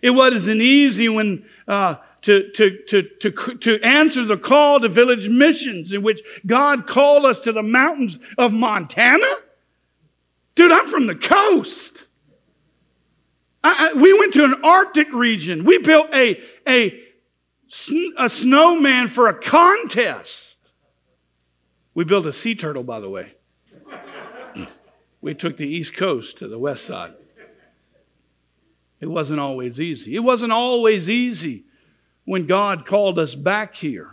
[0.00, 5.28] It wasn't easy when uh, to, to, to, to, to answer the call to village
[5.28, 9.26] missions, in which God called us to the mountains of Montana.
[10.54, 12.06] Dude, I'm from the coast.
[13.64, 15.64] I, I, we went to an Arctic region.
[15.64, 16.38] We built a,
[16.68, 17.00] a,
[18.18, 20.58] a snowman for a contest.
[21.94, 23.34] We built a sea turtle, by the way.
[25.22, 27.14] we took the East Coast to the West side.
[29.00, 30.14] It wasn't always easy.
[30.14, 31.64] It wasn't always easy
[32.24, 34.10] when God called us back here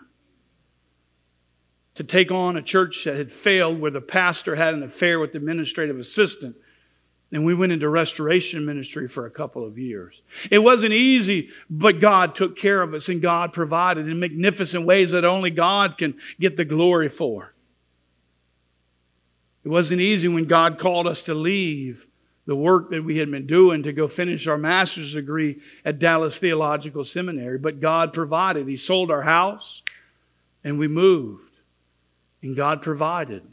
[1.96, 5.34] to take on a church that had failed, where the pastor had an affair with
[5.34, 6.56] the administrative assistant
[7.32, 10.22] and we went into restoration ministry for a couple of years.
[10.50, 15.12] It wasn't easy, but God took care of us and God provided in magnificent ways
[15.12, 17.54] that only God can get the glory for.
[19.64, 22.06] It wasn't easy when God called us to leave
[22.48, 26.38] the work that we had been doing to go finish our master's degree at Dallas
[26.38, 28.68] Theological Seminary, but God provided.
[28.68, 29.84] He sold our house
[30.64, 31.52] and we moved,
[32.42, 33.44] and God provided.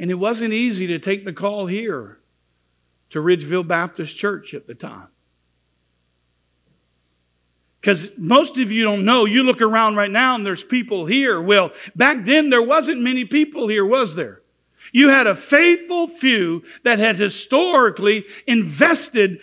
[0.00, 2.18] And it wasn't easy to take the call here
[3.10, 5.08] to Ridgeville Baptist Church at the time.
[7.80, 9.26] Because most of you don't know.
[9.26, 11.38] You look around right now and there's people here.
[11.38, 14.40] Well, back then there wasn't many people here, was there?
[14.90, 19.40] You had a faithful few that had historically invested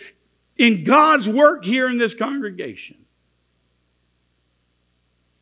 [0.56, 2.96] in God's work here in this congregation.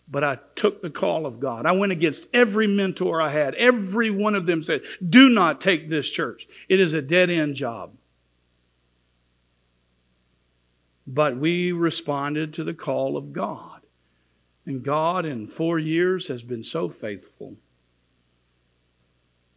[0.08, 1.66] But I took the call of God.
[1.66, 3.54] I went against every mentor I had.
[3.56, 6.46] Every one of them said, Do not take this church.
[6.68, 7.92] It is a dead end job.
[11.06, 13.80] But we responded to the call of God.
[14.64, 17.56] And God, in four years, has been so faithful.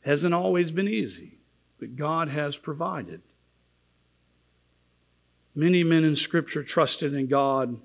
[0.01, 1.39] Hasn't always been easy,
[1.79, 3.21] but God has provided.
[5.55, 7.79] Many men in Scripture trusted in God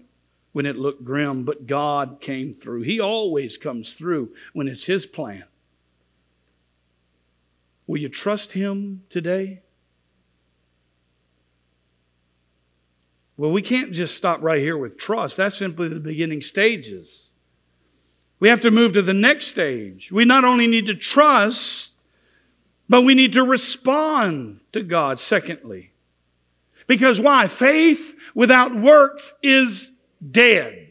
[0.54, 2.82] when it looked grim, but God came through.
[2.82, 5.42] He always comes through when it's His plan.
[7.88, 9.62] Will you trust Him today?
[13.36, 15.36] Well, we can't just stop right here with trust.
[15.36, 17.32] That's simply the beginning stages.
[18.38, 20.12] We have to move to the next stage.
[20.12, 21.94] We not only need to trust,
[22.88, 25.90] but we need to respond to God, secondly.
[26.86, 27.48] Because why?
[27.48, 29.90] Faith without works is
[30.30, 30.88] dead.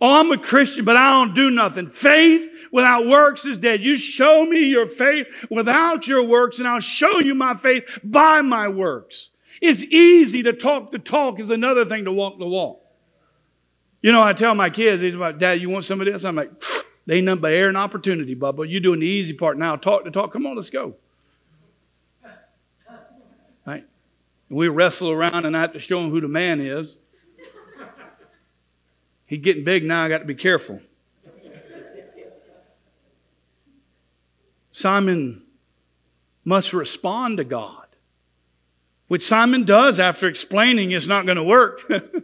[0.00, 1.90] Oh, I'm a Christian, but I don't do nothing.
[1.90, 3.82] Faith without works is dead.
[3.82, 8.42] You show me your faith without your works, and I'll show you my faith by
[8.42, 9.30] my works.
[9.60, 12.80] It's easy to talk the talk is another thing to walk the walk.
[14.00, 16.24] You know, I tell my kids, he's like, Dad, you want some of this?
[16.24, 16.50] I'm like,
[17.06, 18.70] they ain't nothing but air and opportunity, Bubba.
[18.70, 19.76] You're doing the easy part now.
[19.76, 20.32] Talk to talk.
[20.32, 20.94] Come on, let's go.
[23.66, 23.84] Right?
[24.48, 26.96] And we wrestle around and I have to show him who the man is.
[29.30, 30.04] He's getting big now.
[30.04, 30.80] I got to be careful.
[34.72, 35.42] Simon
[36.44, 37.80] must respond to God
[39.10, 41.80] which Simon does after explaining it's not going to work.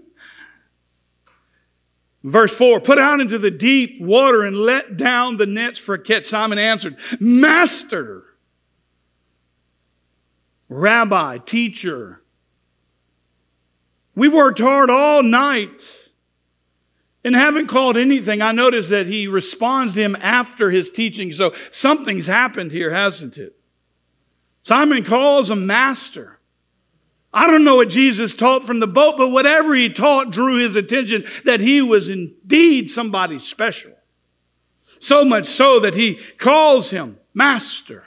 [2.23, 5.99] Verse 4 Put out into the deep water and let down the nets for a
[5.99, 6.27] catch.
[6.27, 8.23] Simon answered, Master,
[10.69, 12.23] Rabbi, teacher,
[14.15, 15.83] we've worked hard all night
[17.27, 18.41] and haven't called anything.
[18.41, 21.33] I notice that he responds to him after his teaching.
[21.33, 23.59] So something's happened here, hasn't it?
[24.63, 26.39] Simon calls him master.
[27.35, 30.77] I don't know what Jesus taught from the boat, but whatever he taught drew his
[30.77, 33.93] attention that he was indeed somebody special.
[35.01, 38.05] So much so that he calls him Master.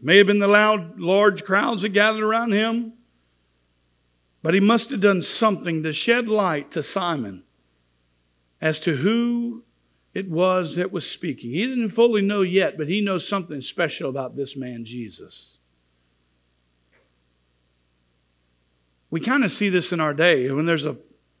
[0.00, 2.92] May have been the loud, large crowds that gathered around him,
[4.42, 7.44] but he must have done something to shed light to Simon
[8.60, 9.62] as to who
[10.14, 11.50] it was that was speaking.
[11.50, 15.58] He didn't fully know yet, but he knows something special about this man, Jesus.
[19.10, 20.96] We kind of see this in our day when there's a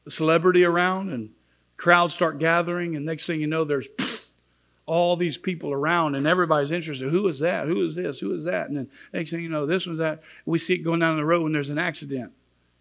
[0.08, 1.30] celebrity around and
[1.76, 3.88] crowds start gathering, and next thing you know, there's
[4.86, 7.10] all these people around, and everybody's interested.
[7.10, 7.66] Who is that?
[7.66, 8.20] Who is this?
[8.20, 8.68] Who is that?
[8.68, 10.22] And then next thing you know, this one's that.
[10.44, 12.32] We see it going down the road when there's an accident.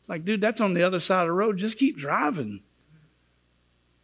[0.01, 1.57] It's like, dude, that's on the other side of the road.
[1.57, 2.61] Just keep driving.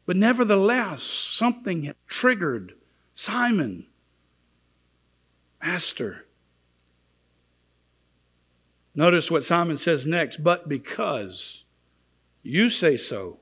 [0.06, 2.76] But nevertheless, something triggered
[3.14, 3.88] Simon,
[5.62, 6.28] Master,
[8.98, 11.64] Notice what Simon says next, but because
[12.42, 13.38] you say so,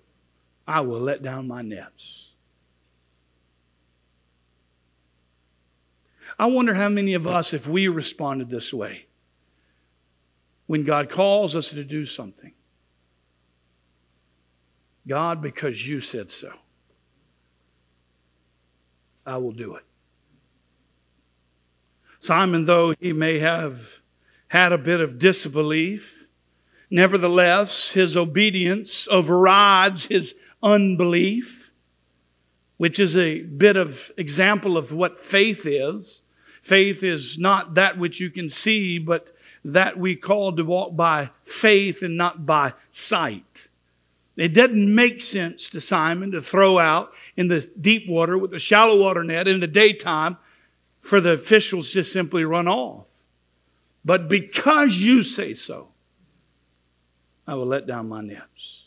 [0.68, 2.32] I will let down my nets.
[6.38, 9.05] I wonder how many of us, if we responded this way,
[10.68, 12.54] when God calls us to do something,
[15.08, 16.52] God, because you said so,
[19.26, 19.84] I will do it.
[22.20, 23.80] Simon, though he may have
[24.48, 26.28] had a bit of disbelief.
[26.90, 31.72] Nevertheless, his obedience overrides his unbelief,
[32.78, 36.22] which is a bit of example of what faith is.
[36.62, 39.35] Faith is not that which you can see, but
[39.66, 43.68] that we call to walk by faith and not by sight.
[44.38, 48.60] It doesn't make sense to Simon to throw out in the deep water with a
[48.60, 50.38] shallow water net in the daytime
[51.02, 53.06] for the officials to simply run off.
[54.04, 55.90] But because you say so,
[57.48, 58.84] I will let down my nets.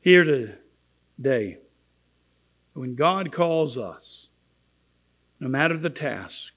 [0.00, 0.56] Here
[1.16, 1.58] today,
[2.72, 4.30] when God calls us,
[5.38, 6.54] no matter the task,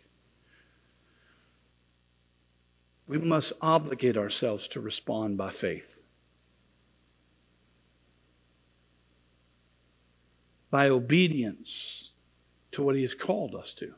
[3.08, 6.00] we must obligate ourselves to respond by faith.
[10.70, 12.14] By obedience
[12.72, 13.94] to what He has called us to.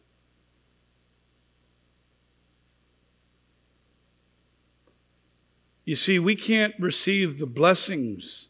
[5.86, 8.50] You see, we can't receive the blessings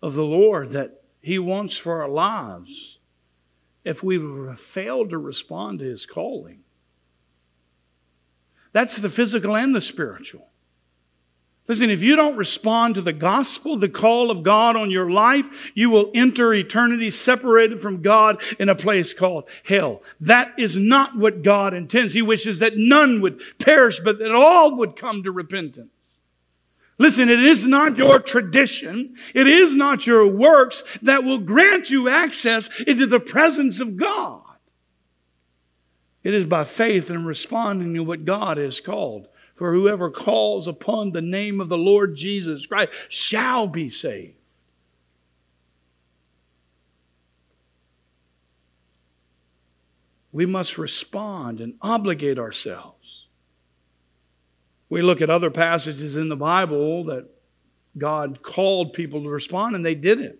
[0.00, 2.98] of the Lord that He wants for our lives
[3.84, 4.20] if we
[4.56, 6.60] fail to respond to His calling.
[8.72, 10.48] That's the physical and the spiritual.
[11.68, 15.44] Listen, if you don't respond to the gospel, the call of God on your life,
[15.74, 20.02] you will enter eternity separated from God in a place called hell.
[20.18, 22.14] That is not what God intends.
[22.14, 25.90] He wishes that none would perish, but that all would come to repentance.
[26.96, 29.14] Listen, it is not your tradition.
[29.34, 34.42] It is not your works that will grant you access into the presence of God.
[36.28, 39.28] It is by faith and responding to what God has called.
[39.54, 44.34] For whoever calls upon the name of the Lord Jesus Christ shall be saved.
[50.32, 53.24] We must respond and obligate ourselves.
[54.90, 57.26] We look at other passages in the Bible that
[57.96, 60.38] God called people to respond, and they did it.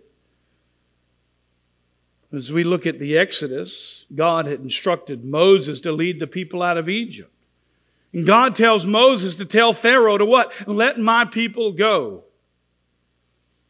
[2.36, 6.76] As we look at the Exodus, God had instructed Moses to lead the people out
[6.76, 7.32] of Egypt.
[8.12, 10.52] And God tells Moses to tell Pharaoh to what?
[10.66, 12.24] Let my people go.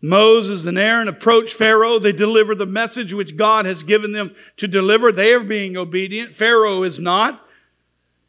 [0.00, 1.98] Moses and Aaron approach Pharaoh.
[1.98, 5.10] They deliver the message which God has given them to deliver.
[5.10, 6.36] They are being obedient.
[6.36, 7.44] Pharaoh is not.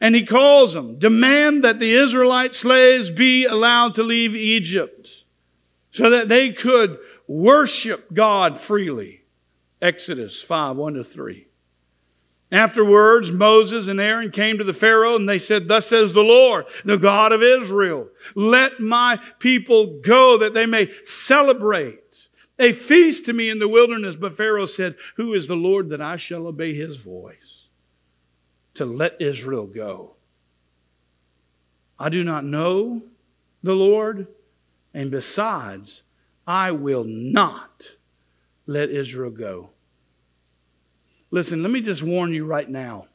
[0.01, 5.09] And he calls them, demand that the Israelite slaves be allowed to leave Egypt
[5.91, 9.18] so that they could worship God freely.
[9.81, 11.47] Exodus 5, 1 to 3.
[12.51, 16.65] Afterwards, Moses and Aaron came to the Pharaoh and they said, Thus says the Lord,
[16.83, 22.27] the God of Israel, let my people go that they may celebrate
[22.57, 24.15] a feast to me in the wilderness.
[24.15, 27.67] But Pharaoh said, Who is the Lord that I shall obey his voice
[28.73, 30.15] to let Israel go?
[31.99, 33.03] I do not know
[33.61, 34.27] the Lord,
[34.93, 36.01] and besides,
[36.47, 37.91] I will not
[38.69, 39.71] let Israel go.
[41.31, 43.07] Listen, let me just warn you right now.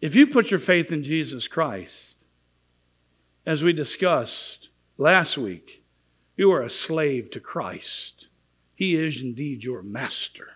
[0.00, 2.16] If you put your faith in Jesus Christ,
[3.44, 5.84] as we discussed last week,
[6.34, 8.28] you are a slave to Christ.
[8.74, 10.52] He is indeed your master.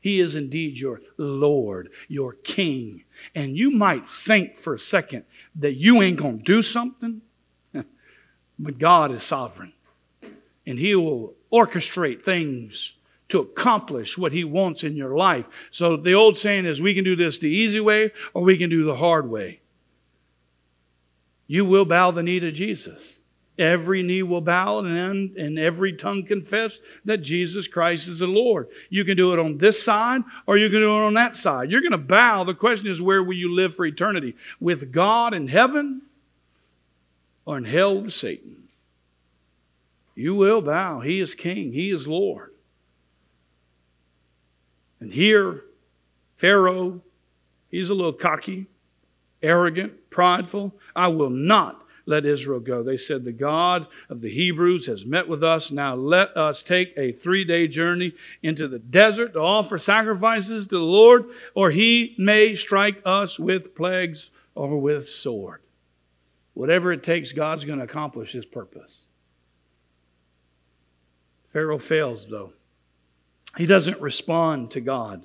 [0.00, 3.02] He is indeed your Lord, your King.
[3.34, 5.24] And you might think for a second
[5.56, 7.22] that you ain't going to do something,
[8.58, 9.72] but God is sovereign.
[10.64, 12.94] And He will orchestrate things
[13.28, 15.46] to accomplish what He wants in your life.
[15.70, 18.70] So the old saying is we can do this the easy way or we can
[18.70, 19.60] do the hard way.
[21.46, 23.20] You will bow the knee to Jesus.
[23.58, 28.68] Every knee will bow and, and every tongue confess that Jesus Christ is the Lord.
[28.88, 31.70] You can do it on this side or you can do it on that side.
[31.70, 32.44] You're going to bow.
[32.44, 34.36] The question is, where will you live for eternity?
[34.60, 36.02] With God in heaven
[37.44, 38.68] or in hell with Satan?
[40.14, 41.00] You will bow.
[41.00, 42.52] He is King, He is Lord.
[45.00, 45.64] And here,
[46.36, 47.00] Pharaoh,
[47.70, 48.66] he's a little cocky,
[49.42, 50.74] arrogant, prideful.
[50.94, 52.82] I will not let Israel go.
[52.82, 55.70] They said, The God of the Hebrews has met with us.
[55.70, 60.76] Now let us take a three day journey into the desert to offer sacrifices to
[60.76, 65.60] the Lord, or he may strike us with plagues or with sword.
[66.54, 69.04] Whatever it takes, God's going to accomplish his purpose.
[71.52, 72.52] Pharaoh fails, though.
[73.58, 75.24] He doesn't respond to God.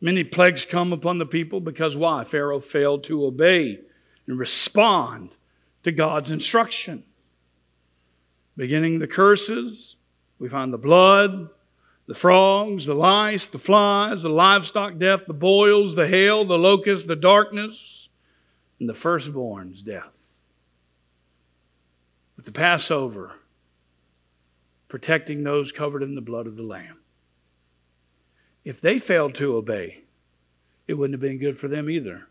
[0.00, 2.24] Many plagues come upon the people because why?
[2.24, 3.78] Pharaoh failed to obey
[4.26, 5.30] and respond
[5.84, 7.04] to God's instruction.
[8.56, 9.94] Beginning the curses,
[10.40, 11.50] we find the blood,
[12.08, 17.06] the frogs, the lice, the flies, the livestock death, the boils, the hail, the locusts,
[17.06, 18.08] the darkness,
[18.80, 20.34] and the firstborn's death.
[22.36, 23.34] With the Passover,
[24.88, 26.98] protecting those covered in the blood of the Lamb.
[28.68, 30.02] If they failed to obey,
[30.86, 32.26] it wouldn't have been good for them either.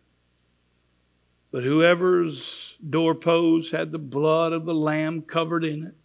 [1.50, 5.96] But whoever's doorpost had the blood of the Lamb covered in it,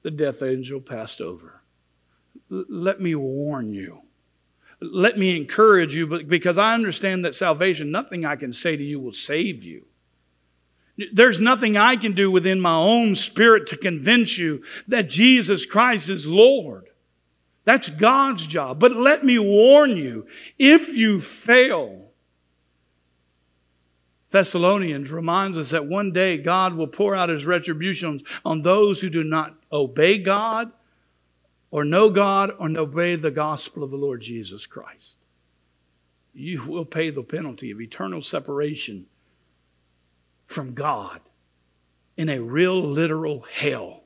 [0.00, 1.60] the death angel passed over.
[2.50, 4.00] L- let me warn you.
[4.80, 8.98] Let me encourage you, because I understand that salvation, nothing I can say to you
[8.98, 9.84] will save you.
[11.12, 16.08] There's nothing I can do within my own spirit to convince you that Jesus Christ
[16.08, 16.89] is Lord.
[17.70, 18.80] That's God's job.
[18.80, 20.26] But let me warn you
[20.58, 22.10] if you fail,
[24.30, 29.08] Thessalonians reminds us that one day God will pour out his retribution on those who
[29.08, 30.72] do not obey God
[31.70, 35.18] or know God or obey the gospel of the Lord Jesus Christ.
[36.34, 39.06] You will pay the penalty of eternal separation
[40.48, 41.20] from God
[42.16, 43.99] in a real literal hell.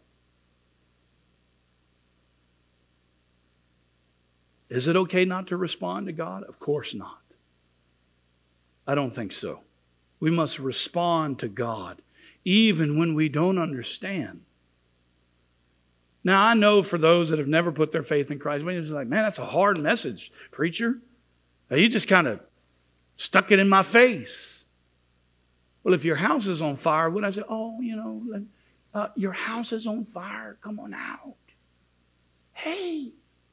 [4.74, 6.42] Is it okay not to respond to God?
[6.42, 7.22] Of course not.
[8.88, 9.60] I don't think so.
[10.18, 12.02] We must respond to God
[12.44, 14.40] even when we don't understand.
[16.24, 18.90] Now, I know for those that have never put their faith in Christ, when it's
[18.90, 20.98] like, man, that's a hard message, preacher.
[21.70, 22.40] You just kind of
[23.16, 24.64] stuck it in my face.
[25.84, 28.44] Well, if your house is on fire, would I say, oh, you know,
[28.92, 31.36] uh, your house is on fire, come on out.
[32.54, 33.12] Hey,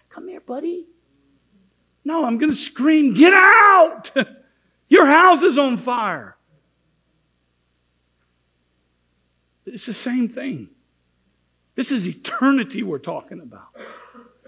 [0.10, 0.88] come here, buddy.
[2.04, 4.12] No, I'm going to scream, get out!
[4.90, 6.36] your house is on fire.
[9.66, 10.70] It's the same thing.
[11.76, 13.68] This is eternity we're talking about.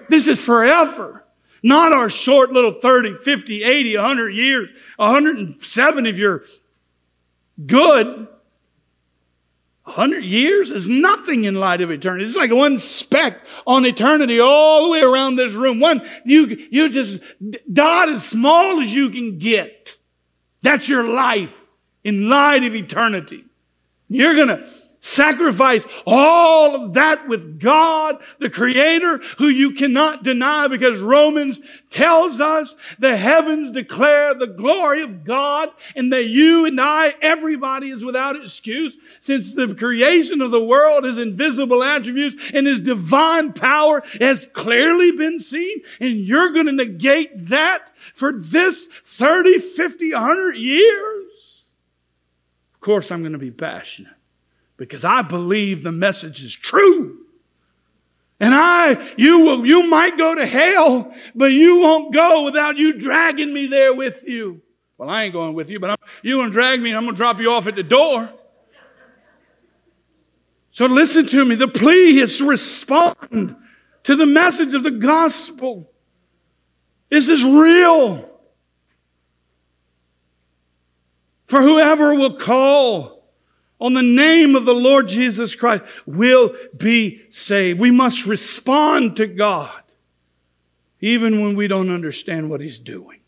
[0.09, 1.23] This is forever.
[1.61, 6.43] Not our short little 30, 50, 80, 100 years, 107 if you're
[7.65, 8.27] good.
[9.85, 12.23] 100 years is nothing in light of eternity.
[12.23, 15.81] It's like one speck on eternity all the way around this room.
[15.81, 17.19] One, you, you just
[17.71, 19.97] dot as small as you can get.
[20.61, 21.53] That's your life
[22.03, 23.43] in light of eternity.
[24.07, 24.69] You're gonna
[25.03, 32.39] Sacrifice all of that with God, the Creator, who you cannot deny because Romans tells
[32.39, 38.05] us the heavens declare the glory of God and that you and I, everybody is
[38.05, 44.03] without excuse since the creation of the world, His invisible attributes and His divine power
[44.21, 47.81] has clearly been seen and you're going to negate that
[48.13, 51.65] for this 30, 50, 100 years?
[52.73, 54.13] Of course, I'm going to be passionate
[54.77, 57.19] because I believe the message is true.
[58.39, 62.93] And I, you will, you might go to hell, but you won't go without you
[62.93, 64.61] dragging me there with you.
[64.97, 67.15] Well, I ain't going with you, but I'm, you're gonna drag me and I'm gonna
[67.15, 68.29] drop you off at the door.
[70.71, 71.55] So listen to me.
[71.55, 73.55] The plea is to respond
[74.03, 75.89] to the message of the gospel.
[77.09, 78.29] This is real.
[81.45, 83.12] For whoever will call
[83.83, 87.81] on the name of the Lord Jesus Christ will be saved.
[87.81, 89.81] We must respond to God
[91.01, 93.19] even when we don't understand what He's doing.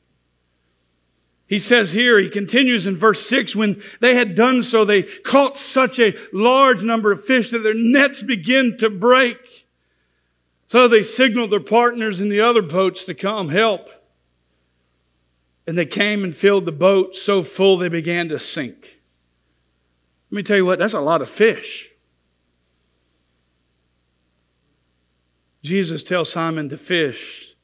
[1.45, 5.57] He says here, he continues in verse 6 when they had done so, they caught
[5.57, 9.67] such a large number of fish that their nets began to break.
[10.65, 13.89] So they signaled their partners in the other boats to come help.
[15.67, 18.94] And they came and filled the boat so full they began to sink.
[20.35, 21.91] Let me tell you what, that's a lot of fish.
[25.63, 27.55] Jesus tells Simon to fish.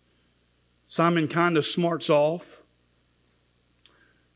[0.87, 2.61] Simon kind of smarts off.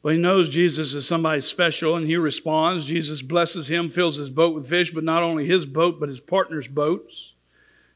[0.04, 2.84] But he knows Jesus is somebody special and he responds.
[2.84, 6.20] Jesus blesses him, fills his boat with fish, but not only his boat, but his
[6.20, 7.36] partner's boats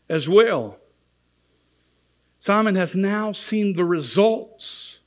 [0.07, 0.79] as well.
[2.39, 4.99] Simon has now seen the results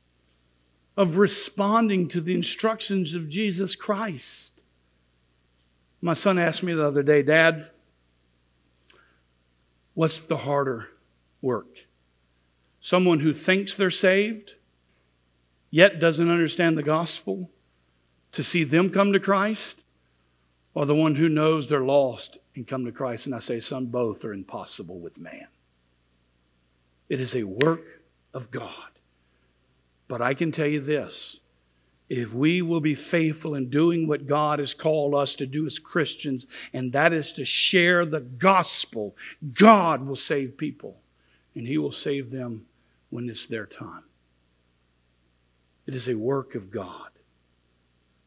[0.94, 4.51] of responding to the instructions of Jesus Christ.
[6.04, 7.70] My son asked me the other day, Dad,
[9.94, 10.88] what's the harder
[11.40, 11.86] work?
[12.80, 14.54] Someone who thinks they're saved,
[15.70, 17.50] yet doesn't understand the gospel,
[18.32, 19.78] to see them come to Christ,
[20.74, 23.26] or the one who knows they're lost and come to Christ?
[23.26, 25.46] And I say, Son, both are impossible with man.
[27.08, 28.02] It is a work
[28.34, 28.90] of God.
[30.08, 31.38] But I can tell you this
[32.12, 35.78] if we will be faithful in doing what God has called us to do as
[35.78, 39.16] Christians, and that is to share the gospel,
[39.54, 40.98] God will save people,
[41.54, 42.66] and He will save them
[43.08, 44.02] when it's their time.
[45.86, 47.08] It is a work of God.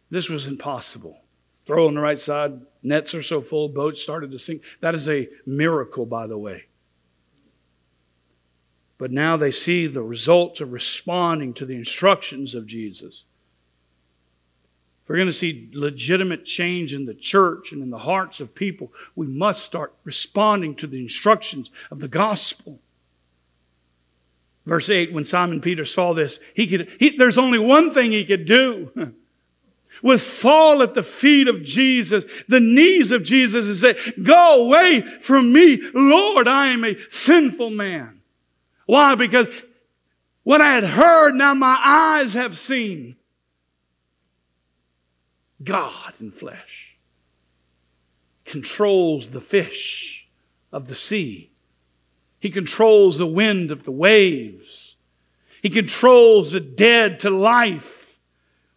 [0.09, 1.19] This was impossible.
[1.67, 4.63] Throw on the right side, nets are so full, boats started to sink.
[4.81, 6.65] That is a miracle, by the way.
[8.97, 13.25] But now they see the results of responding to the instructions of Jesus.
[15.05, 18.55] If we're going to see legitimate change in the church and in the hearts of
[18.55, 22.79] people, we must start responding to the instructions of the gospel.
[24.65, 28.25] Verse 8, when Simon Peter saw this, he could, he, there's only one thing he
[28.25, 29.13] could do.
[30.01, 35.03] was fall at the feet of Jesus, the knees of Jesus, and say, Go away
[35.21, 38.21] from me, Lord, I am a sinful man.
[38.87, 39.13] Why?
[39.13, 39.49] Because
[40.43, 43.17] what I had heard, now my eyes have seen.
[45.65, 46.95] God in flesh,
[48.45, 50.27] controls the fish
[50.71, 51.51] of the sea.
[52.39, 54.95] He controls the wind of the waves.
[55.61, 58.19] He controls the dead to life.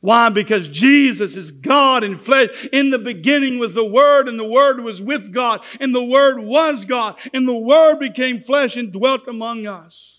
[0.01, 0.28] Why?
[0.30, 2.49] Because Jesus is God in flesh.
[2.72, 6.41] In the beginning was the Word, and the Word was with God, and the Word
[6.41, 10.18] was God, and the Word became flesh and dwelt among us.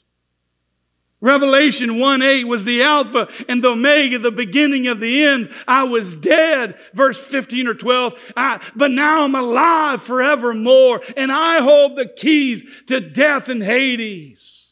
[1.21, 5.49] Revelation 1 8 was the Alpha and the Omega, the beginning of the end.
[5.67, 11.59] I was dead, verse 15 or 12, I, but now I'm alive forevermore, and I
[11.61, 14.71] hold the keys to death and Hades.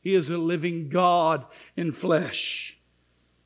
[0.00, 1.44] He is a living God
[1.76, 2.78] in flesh.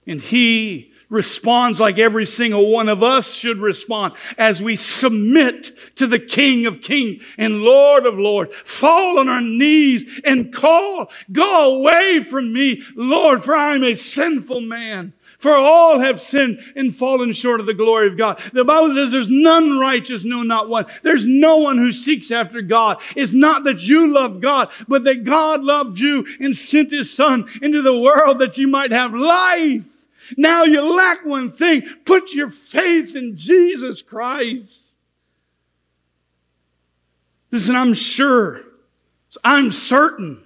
[0.07, 6.07] And He responds like every single one of us should respond as we submit to
[6.07, 8.53] the King of Kings and Lord of Lords.
[8.65, 13.95] Fall on our knees and call, go away from me, Lord, for I am a
[13.95, 15.13] sinful man.
[15.39, 18.41] For all have sinned and fallen short of the glory of God.
[18.55, 20.87] The Bible says there's none righteous, no, not one.
[21.03, 22.99] There's no one who seeks after God.
[23.15, 27.47] It's not that you love God, but that God loved you and sent his son
[27.61, 29.85] into the world that you might have life
[30.37, 31.83] now you lack one thing.
[32.05, 34.97] Put your faith in Jesus Christ.
[37.51, 38.63] Listen, I'm sure,
[39.45, 40.43] I'm certain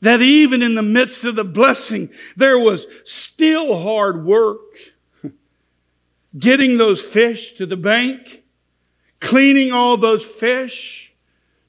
[0.00, 4.60] that even in the midst of the blessing, there was still hard work.
[6.38, 8.42] Getting those fish to the bank,
[9.18, 11.07] cleaning all those fish,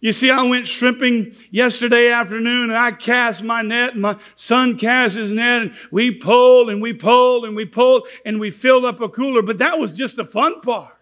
[0.01, 4.77] you see, I went shrimping yesterday afternoon and I cast my net and my son
[4.77, 8.85] cast his net and we pulled and we pulled and we pulled and we filled
[8.85, 9.41] up a cooler.
[9.41, 10.95] But that was just the fun part.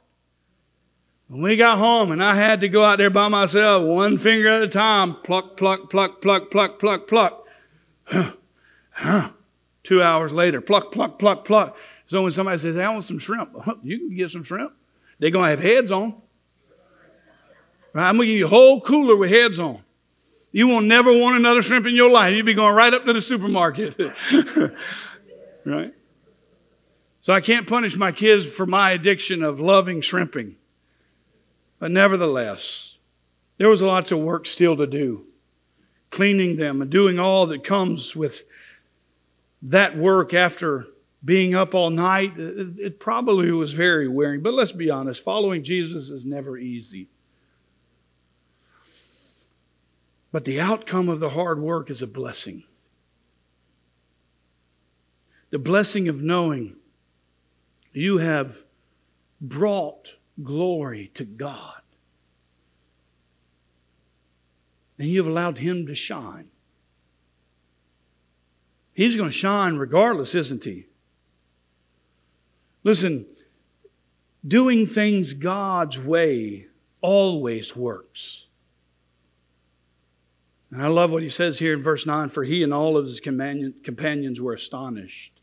[1.28, 4.48] When we got home and I had to go out there by myself, one finger
[4.48, 7.44] at a time, pluck, pluck, pluck, pluck, pluck, pluck, pluck.
[8.10, 8.32] Huh,
[8.92, 9.30] huh.
[9.84, 11.78] Two hours later, pluck, pluck, pluck, pluck.
[12.08, 14.74] So when somebody says, I want some shrimp, you can get some shrimp.
[15.20, 16.16] They're going to have heads on.
[17.94, 18.10] Right?
[18.10, 19.82] I'm going to give you a whole cooler with heads on.
[20.52, 22.34] You will never want another shrimp in your life.
[22.34, 23.96] You'll be going right up to the supermarket.
[25.66, 25.94] right?
[27.22, 30.56] So I can't punish my kids for my addiction of loving shrimping.
[31.80, 32.96] But nevertheless,
[33.58, 35.26] there was lots of work still to do.
[36.10, 38.44] Cleaning them and doing all that comes with
[39.62, 40.88] that work after
[41.24, 42.38] being up all night.
[42.38, 44.42] It, it probably was very wearing.
[44.42, 47.10] But let's be honest, following Jesus is never easy.
[50.32, 52.64] But the outcome of the hard work is a blessing.
[55.50, 56.76] The blessing of knowing
[57.94, 58.64] you have
[59.40, 60.10] brought
[60.44, 61.82] glory to God.
[65.00, 66.50] And you've allowed Him to shine.
[68.94, 70.88] He's going to shine regardless, isn't He?
[72.84, 73.26] Listen,
[74.46, 76.68] doing things God's way
[77.02, 78.47] always works.
[80.72, 83.06] And I love what he says here in verse 9 for he and all of
[83.06, 85.34] his companions were astonished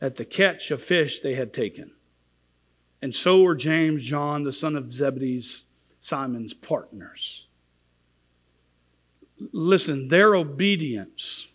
[0.00, 1.92] at the catch of fish they had taken.
[3.00, 5.64] And so were James, John, the son of Zebedee's,
[6.00, 7.46] Simon's partners.
[9.52, 11.48] Listen, their obedience,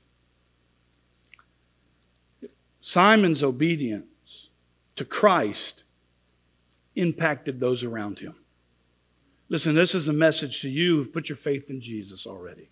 [2.80, 4.50] Simon's obedience
[4.96, 5.84] to Christ
[6.96, 8.36] impacted those around him.
[9.52, 12.70] Listen, this is a message to you who've put your faith in Jesus already.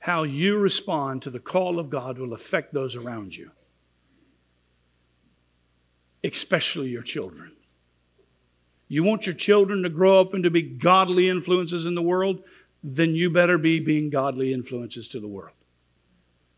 [0.00, 3.52] How you respond to the call of God will affect those around you,
[6.24, 7.52] especially your children.
[8.88, 12.42] You want your children to grow up and to be godly influences in the world?
[12.82, 15.54] Then you better be being godly influences to the world.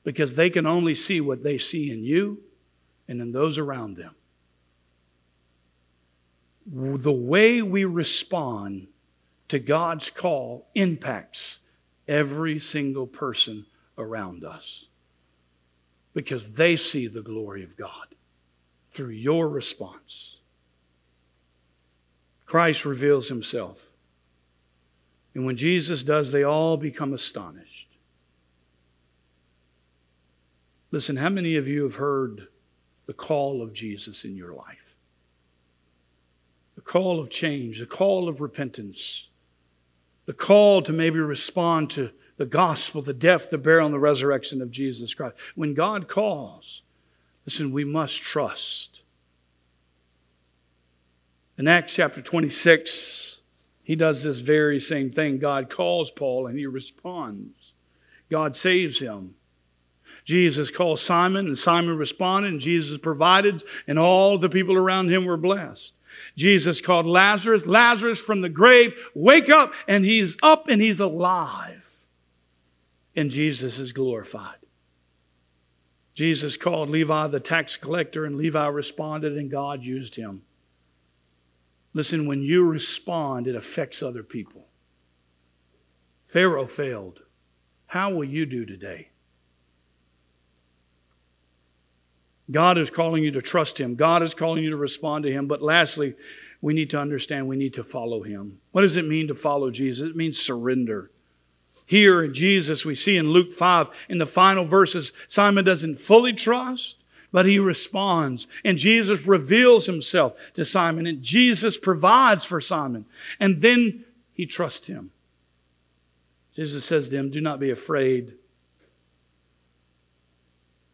[0.05, 2.39] Because they can only see what they see in you
[3.07, 4.15] and in those around them
[6.67, 8.89] the way we respond
[9.49, 11.59] to God's call impacts
[12.07, 14.87] every single person around us
[16.15, 18.15] because they see the glory of God
[18.91, 20.39] through your response.
[22.47, 23.91] Christ reveals himself.
[25.35, 27.89] And when Jesus does, they all become astonished.
[30.91, 32.49] Listen, how many of you have heard
[33.07, 34.90] the call of Jesus in your life?
[36.81, 39.29] The call of change, the call of repentance,
[40.25, 42.09] the call to maybe respond to
[42.39, 45.37] the gospel, the death, the burial, and the resurrection of Jesus Christ.
[45.55, 46.81] When God calls,
[47.45, 49.01] listen, we must trust.
[51.59, 53.43] In Acts chapter 26,
[53.83, 55.39] he does this very same thing.
[55.39, 57.75] God calls Paul and he responds.
[58.31, 59.35] God saves him.
[60.25, 65.27] Jesus called Simon, and Simon responded, and Jesus provided, and all the people around him
[65.27, 65.93] were blessed.
[66.37, 71.83] Jesus called Lazarus, Lazarus from the grave, wake up, and he's up and he's alive.
[73.15, 74.57] And Jesus is glorified.
[76.15, 80.43] Jesus called Levi the tax collector, and Levi responded, and God used him.
[81.93, 84.67] Listen, when you respond, it affects other people.
[86.29, 87.21] Pharaoh failed.
[87.87, 89.10] How will you do today?
[92.51, 93.95] God is calling you to trust Him.
[93.95, 95.47] God is calling you to respond to Him.
[95.47, 96.15] But lastly,
[96.61, 98.61] we need to understand we need to follow Him.
[98.73, 100.09] What does it mean to follow Jesus?
[100.09, 101.11] It means surrender.
[101.87, 106.33] Here in Jesus, we see in Luke 5, in the final verses, Simon doesn't fully
[106.33, 106.97] trust,
[107.33, 108.47] but he responds.
[108.65, 113.07] And Jesus reveals himself to Simon, and Jesus provides for Simon.
[113.41, 115.11] And then he trusts him.
[116.55, 118.35] Jesus says to him, Do not be afraid.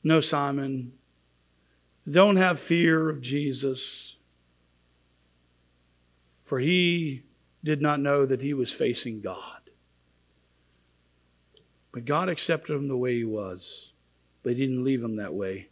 [0.02, 0.92] No, Simon,
[2.08, 4.16] don't have fear of Jesus,
[6.42, 7.22] for he
[7.64, 9.70] did not know that he was facing God.
[11.92, 13.92] But God accepted him the way he was,
[14.42, 15.68] but he didn't leave him that way.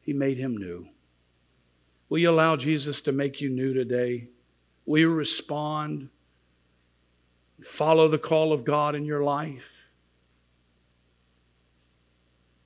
[0.00, 0.88] He made him new.
[2.08, 4.28] Will you allow Jesus to make you new today?
[4.86, 6.08] Will you respond?
[7.62, 9.88] Follow the call of God in your life?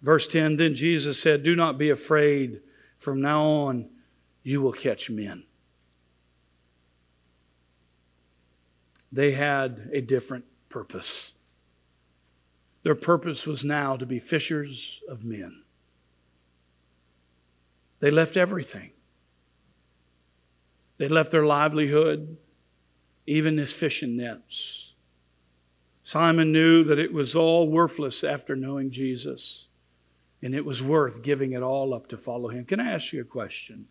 [0.01, 2.61] Verse 10 Then Jesus said, Do not be afraid.
[2.99, 3.89] From now on,
[4.43, 5.45] you will catch men.
[9.11, 11.33] They had a different purpose.
[12.83, 15.63] Their purpose was now to be fishers of men.
[18.01, 18.91] They left everything.
[20.99, 22.37] They left their livelihood,
[23.27, 24.93] even his fishing nets.
[26.03, 29.68] Simon knew that it was all worthless after knowing Jesus
[30.43, 32.65] and it was worth giving it all up to follow him.
[32.65, 33.87] Can I ask you a question?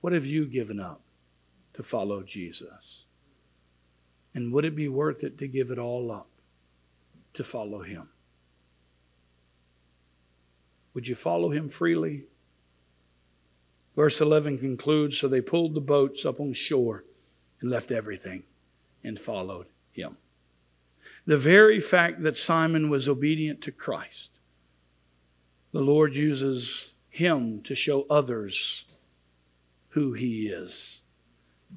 [0.00, 1.00] What have you given up
[1.74, 3.04] to follow Jesus?
[4.34, 6.28] And would it be worth it to give it all up
[7.34, 8.08] to follow him?
[10.94, 12.24] Would you follow him freely?
[13.96, 17.04] Verse 11 concludes So they pulled the boats up on shore
[17.60, 18.44] and left everything
[19.02, 20.18] and followed him.
[21.26, 24.30] The very fact that Simon was obedient to Christ,
[25.72, 28.84] the Lord uses him to show others
[29.90, 31.00] who he is.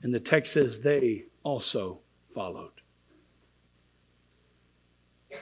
[0.04, 2.00] And the text says they also
[2.34, 2.72] followed.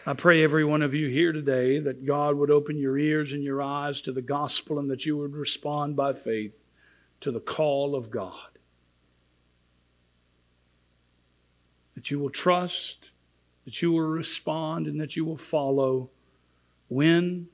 [0.05, 3.43] I pray every one of you here today that God would open your ears and
[3.43, 6.65] your eyes to the gospel and that you would respond by faith
[7.21, 8.59] to the call of God.
[11.95, 13.06] That you will trust
[13.67, 16.09] that you will respond and that you will follow
[16.87, 17.49] when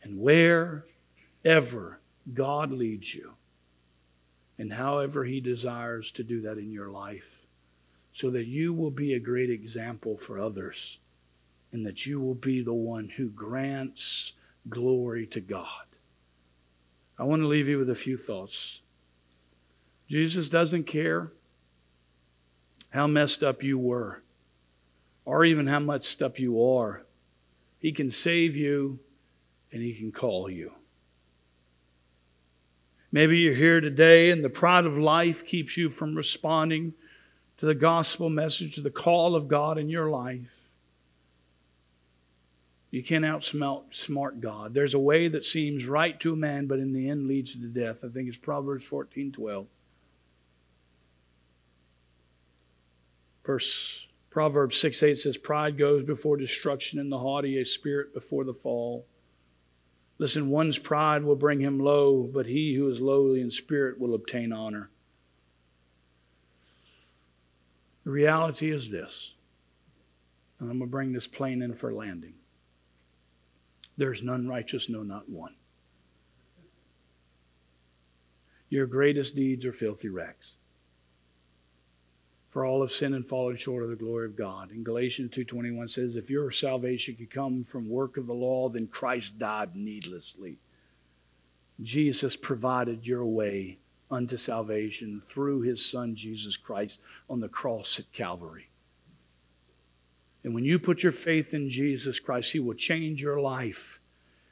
[0.00, 1.98] and wherever
[2.32, 3.32] God leads you
[4.56, 7.40] and however He desires to do that in your life,
[8.14, 11.00] so that you will be a great example for others
[11.72, 14.34] and that you will be the one who grants
[14.68, 15.86] glory to God.
[17.18, 18.78] I want to leave you with a few thoughts.
[20.08, 21.32] Jesus doesn't care
[22.90, 24.22] how messed up you were
[25.42, 27.02] or even how much stuff you are.
[27.80, 29.00] He can save you
[29.72, 30.70] and He can call you.
[33.10, 36.94] Maybe you're here today and the pride of life keeps you from responding
[37.58, 40.60] to the gospel message, to the call of God in your life.
[42.92, 44.74] You can't outsmart God.
[44.74, 47.58] There's a way that seems right to a man, but in the end leads to
[47.58, 48.04] death.
[48.04, 49.66] I think it's Proverbs 14 12.
[53.44, 58.44] Verse Proverbs 6 8 says, Pride goes before destruction, and the haughty a spirit before
[58.44, 59.06] the fall.
[60.16, 64.14] Listen, one's pride will bring him low, but he who is lowly in spirit will
[64.14, 64.88] obtain honor.
[68.04, 69.34] The reality is this,
[70.58, 72.34] and I'm going to bring this plane in for landing.
[73.98, 75.56] There's none righteous, no, not one.
[78.70, 80.54] Your greatest deeds are filthy rags
[82.52, 84.70] for all have sinned and fallen short of the glory of God.
[84.70, 88.88] And Galatians 2.21 says, if your salvation could come from work of the law, then
[88.88, 90.58] Christ died needlessly.
[91.80, 93.78] Jesus provided your way
[94.10, 98.68] unto salvation through his son Jesus Christ on the cross at Calvary.
[100.44, 103.98] And when you put your faith in Jesus Christ, he will change your life.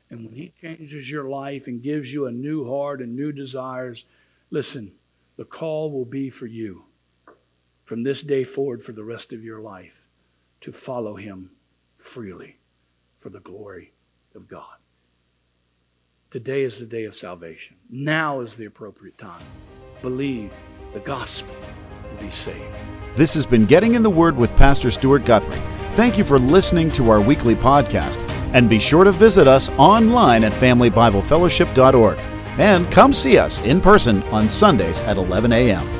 [0.08, 4.06] And when he changes your life and gives you a new heart and new desires,
[4.50, 4.92] listen,
[5.36, 6.84] the call will be for you
[7.90, 10.06] from this day forward for the rest of your life
[10.60, 11.50] to follow him
[11.98, 12.56] freely
[13.18, 13.92] for the glory
[14.32, 14.76] of God.
[16.30, 17.74] Today is the day of salvation.
[17.90, 19.42] Now is the appropriate time.
[20.02, 20.52] Believe
[20.92, 21.52] the gospel
[22.08, 22.62] and be saved.
[23.16, 25.60] This has been Getting in the Word with Pastor Stuart Guthrie.
[25.96, 28.20] Thank you for listening to our weekly podcast.
[28.54, 32.18] And be sure to visit us online at familybiblefellowship.org.
[32.56, 35.99] And come see us in person on Sundays at 11 a.m.